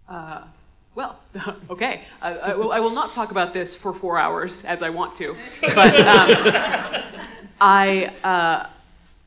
[0.09, 0.15] now?
[0.15, 0.45] uh,
[0.95, 1.21] well,
[1.71, 2.03] okay.
[2.21, 5.17] I, I, will, I will not talk about this for four hours as I want
[5.17, 7.03] to, but um,
[7.61, 8.67] I uh,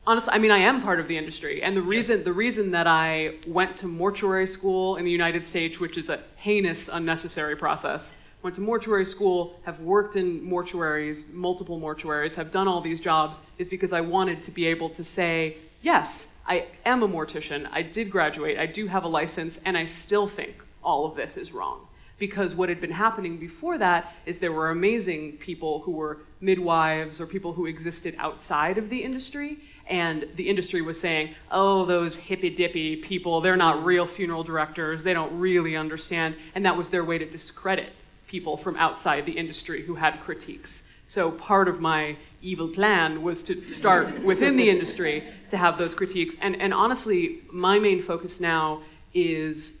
[0.06, 2.86] honestly, I mean, I am part of the industry, and the reason the reason that
[2.86, 8.16] I went to mortuary school in the United States, which is a heinous, unnecessary process,
[8.42, 13.40] went to mortuary school, have worked in mortuaries, multiple mortuaries, have done all these jobs,
[13.58, 17.68] is because I wanted to be able to say, yes, I am a mortician.
[17.72, 18.58] I did graduate.
[18.58, 21.88] I do have a license, and I still think all of this is wrong.
[22.18, 27.20] Because what had been happening before that is there were amazing people who were midwives
[27.20, 29.58] or people who existed outside of the industry,
[29.88, 35.04] and the industry was saying, oh, those hippy dippy people, they're not real funeral directors,
[35.04, 36.36] they don't really understand.
[36.54, 37.92] And that was their way to discredit
[38.26, 40.88] people from outside the industry who had critiques.
[41.06, 45.94] So part of my evil plan was to start within the industry to have those
[45.94, 46.34] critiques.
[46.40, 48.82] And, and honestly, my main focus now
[49.14, 49.78] is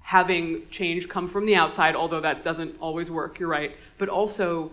[0.00, 4.72] having change come from the outside, although that doesn't always work, you're right, but also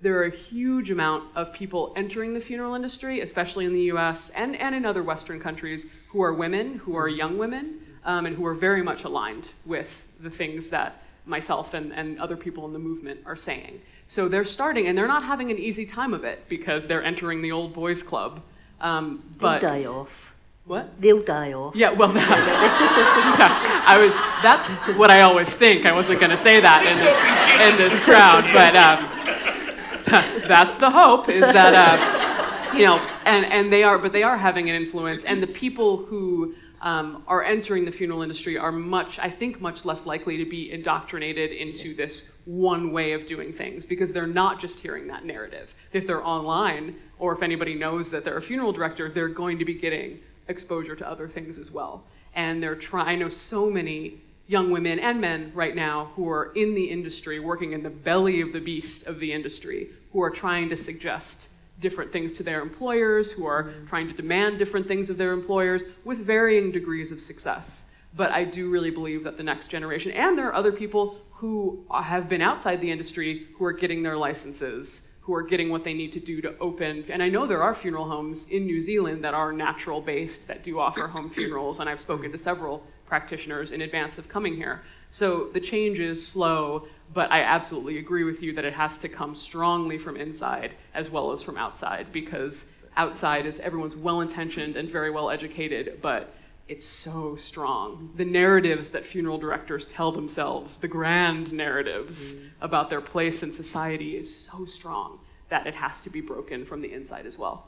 [0.00, 4.30] there are a huge amount of people entering the funeral industry, especially in the US
[4.30, 8.36] and, and in other Western countries, who are women, who are young women, um, and
[8.36, 12.72] who are very much aligned with the things that myself and, and other people in
[12.72, 13.80] the movement are saying.
[14.08, 17.42] So they're starting, and they're not having an easy time of it because they're entering
[17.42, 18.42] the old boys club.
[18.80, 20.34] Um, but They'll die off.
[20.64, 21.00] What?
[21.00, 21.76] They'll die off.
[21.76, 24.14] Yeah, well, that, I was.
[24.42, 24.68] That's
[24.98, 25.86] what I always think.
[25.86, 27.18] I wasn't going to say that in this
[27.66, 31.28] in this crowd, but um, that's the hope.
[31.28, 35.24] Is that uh, you know, and and they are, but they are having an influence,
[35.24, 39.84] and the people who um, are entering the funeral industry are much, I think, much
[39.84, 44.58] less likely to be indoctrinated into this one way of doing things because they're not
[44.58, 45.74] just hearing that narrative.
[45.92, 49.64] If they're online, or if anybody knows that they're a funeral director, they're going to
[49.64, 52.04] be getting exposure to other things as well.
[52.34, 56.52] And they're trying, I know so many young women and men right now who are
[56.54, 60.30] in the industry, working in the belly of the beast of the industry, who are
[60.30, 61.50] trying to suggest
[61.80, 65.82] different things to their employers, who are trying to demand different things of their employers
[66.04, 67.86] with varying degrees of success.
[68.14, 71.84] But I do really believe that the next generation, and there are other people who
[71.92, 75.94] have been outside the industry who are getting their licenses who are getting what they
[75.94, 77.04] need to do to open.
[77.08, 80.64] And I know there are funeral homes in New Zealand that are natural based that
[80.64, 84.82] do offer home funerals, and I've spoken to several practitioners in advance of coming here.
[85.10, 89.08] So the change is slow, but I absolutely agree with you that it has to
[89.08, 94.76] come strongly from inside as well as from outside because outside is everyone's well intentioned
[94.76, 96.32] and very well educated, but
[96.68, 98.12] it's so strong.
[98.16, 102.46] The narratives that funeral directors tell themselves, the grand narratives mm-hmm.
[102.60, 106.80] about their place in society, is so strong that it has to be broken from
[106.80, 107.66] the inside as well.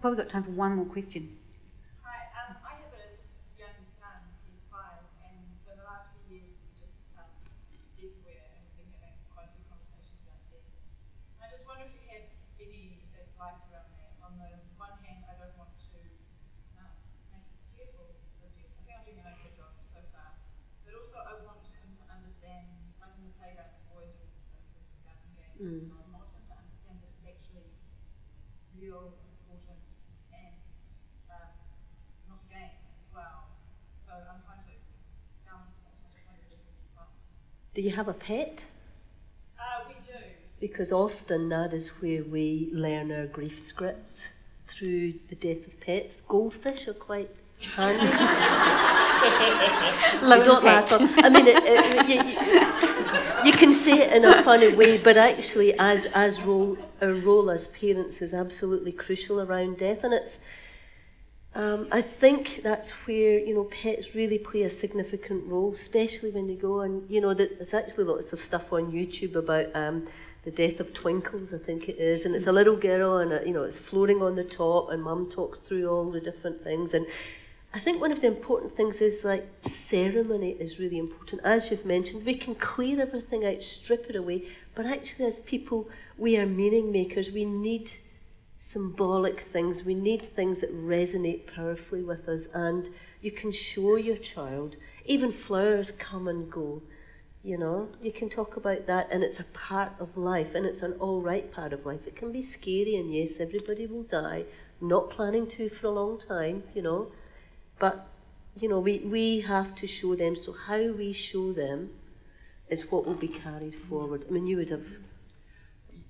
[0.00, 1.38] Probably got time for one more question.
[2.04, 6.36] Hi, um, I have a s- young son, he's five, and so the last few
[6.36, 7.30] years he's just become
[7.96, 10.68] deep aware and we've been having quite a few conversations about death.
[11.40, 12.28] I just wonder if you have
[12.60, 14.12] any advice around that.
[14.20, 15.98] On the one hand, I don't want to
[16.76, 16.92] um,
[17.32, 18.10] make him fearful
[18.42, 18.74] of death.
[18.74, 20.34] I think I'm doing an okay job so far.
[20.84, 24.34] But also I want him to understand, like in the playground, the boys are
[25.06, 27.70] are garden games and so on, I want him to understand that it's actually
[28.74, 29.86] real, important,
[30.34, 30.58] and
[31.30, 31.54] um,
[32.26, 33.46] not a game as well.
[33.98, 34.74] So I'm trying to
[35.46, 35.94] balance that.
[36.02, 37.38] I just wondered if you had advice.
[37.74, 38.64] Do you have a pet?
[39.58, 40.18] Uh, we do.
[40.58, 44.34] Because often that is where we learn our grief scripts
[44.66, 46.20] through the death of pets.
[46.20, 47.30] Goldfish are quite
[50.44, 50.88] don't laugh.
[51.24, 52.62] I mean, it, it, you, you-
[53.44, 57.50] you can say it in a funny way, but actually, as as role, our role
[57.50, 60.44] as parents is absolutely crucial around death, and it's.
[61.54, 66.46] Um, I think that's where you know pets really play a significant role, especially when
[66.46, 70.06] they go and you know there's actually lots of stuff on YouTube about um,
[70.44, 73.42] the death of Twinkles, I think it is, and it's a little girl and a,
[73.46, 76.94] you know it's floating on the top, and Mum talks through all the different things,
[76.94, 77.06] and
[77.74, 81.40] I think one of the important things is like ceremony is really important.
[81.42, 85.88] As you've mentioned, we can clear everything out, strip it away, but actually, as people,
[86.18, 87.30] we are meaning makers.
[87.30, 87.92] We need
[88.58, 89.84] symbolic things.
[89.84, 92.90] We need things that resonate powerfully with us, and
[93.22, 94.76] you can show your child.
[95.06, 96.82] Even flowers come and go.
[97.42, 100.82] You know, you can talk about that, and it's a part of life, and it's
[100.82, 102.06] an all right part of life.
[102.06, 104.44] It can be scary, and yes, everybody will die.
[104.78, 107.10] Not planning to for a long time, you know,
[107.82, 108.06] but
[108.60, 110.36] you know, we, we have to show them.
[110.36, 111.90] So how we show them
[112.68, 114.24] is what will be carried forward.
[114.28, 114.86] I mean, you would have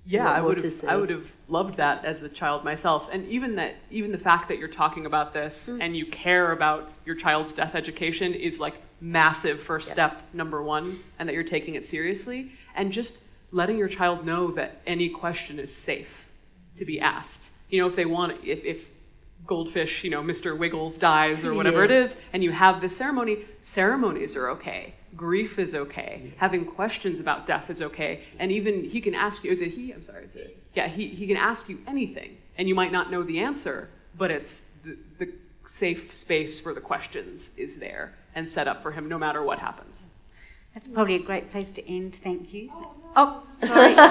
[0.05, 0.83] Yeah, I would have.
[0.87, 4.49] I would have loved that as a child myself, and even that, even the fact
[4.49, 5.81] that you're talking about this Mm.
[5.83, 9.93] and you care about your child's death education is like massive first Yeah.
[9.93, 14.51] step number one, and that you're taking it seriously, and just letting your child know
[14.59, 16.13] that any question is safe
[16.77, 17.49] to be asked.
[17.69, 18.79] You know, if they want, if, if
[19.45, 20.57] goldfish, you know, Mr.
[20.57, 21.85] Wiggles dies or whatever Yeah.
[21.85, 24.93] it is, and you have this ceremony, ceremonies are okay.
[25.15, 26.33] Grief is okay.
[26.37, 28.21] Having questions about death is okay.
[28.39, 29.91] And even he can ask you, is it he?
[29.91, 30.57] I'm sorry, is it?
[30.73, 34.31] Yeah, he, he can ask you anything, and you might not know the answer, but
[34.31, 35.33] it's the, the
[35.65, 39.59] safe space for the questions is there and set up for him no matter what
[39.59, 40.07] happens.
[40.73, 42.15] That's probably a great place to end.
[42.15, 42.69] Thank you.
[42.73, 43.91] Oh, Oh, sorry.
[43.93, 44.01] okay,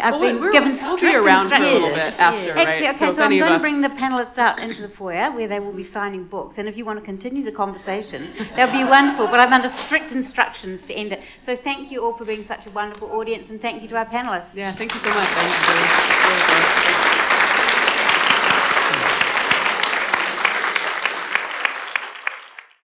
[0.00, 2.14] I've Well, been we're- given we'll strict around for a little instructions.
[2.14, 2.52] bit after, Yeah.
[2.54, 2.68] right?
[2.68, 4.58] Actually, okay, so so, if I'm any of going to us- bring the panelists out
[4.58, 6.56] into the foyer where they will be signing books.
[6.58, 9.26] And if you want to continue the conversation, that'll be wonderful.
[9.26, 11.24] But I'm under strict instructions to end it.
[11.42, 14.06] So thank you all for being such a wonderful audience, and thank you to our
[14.06, 14.54] panelists.
[14.54, 15.28] Yeah, thank you so much.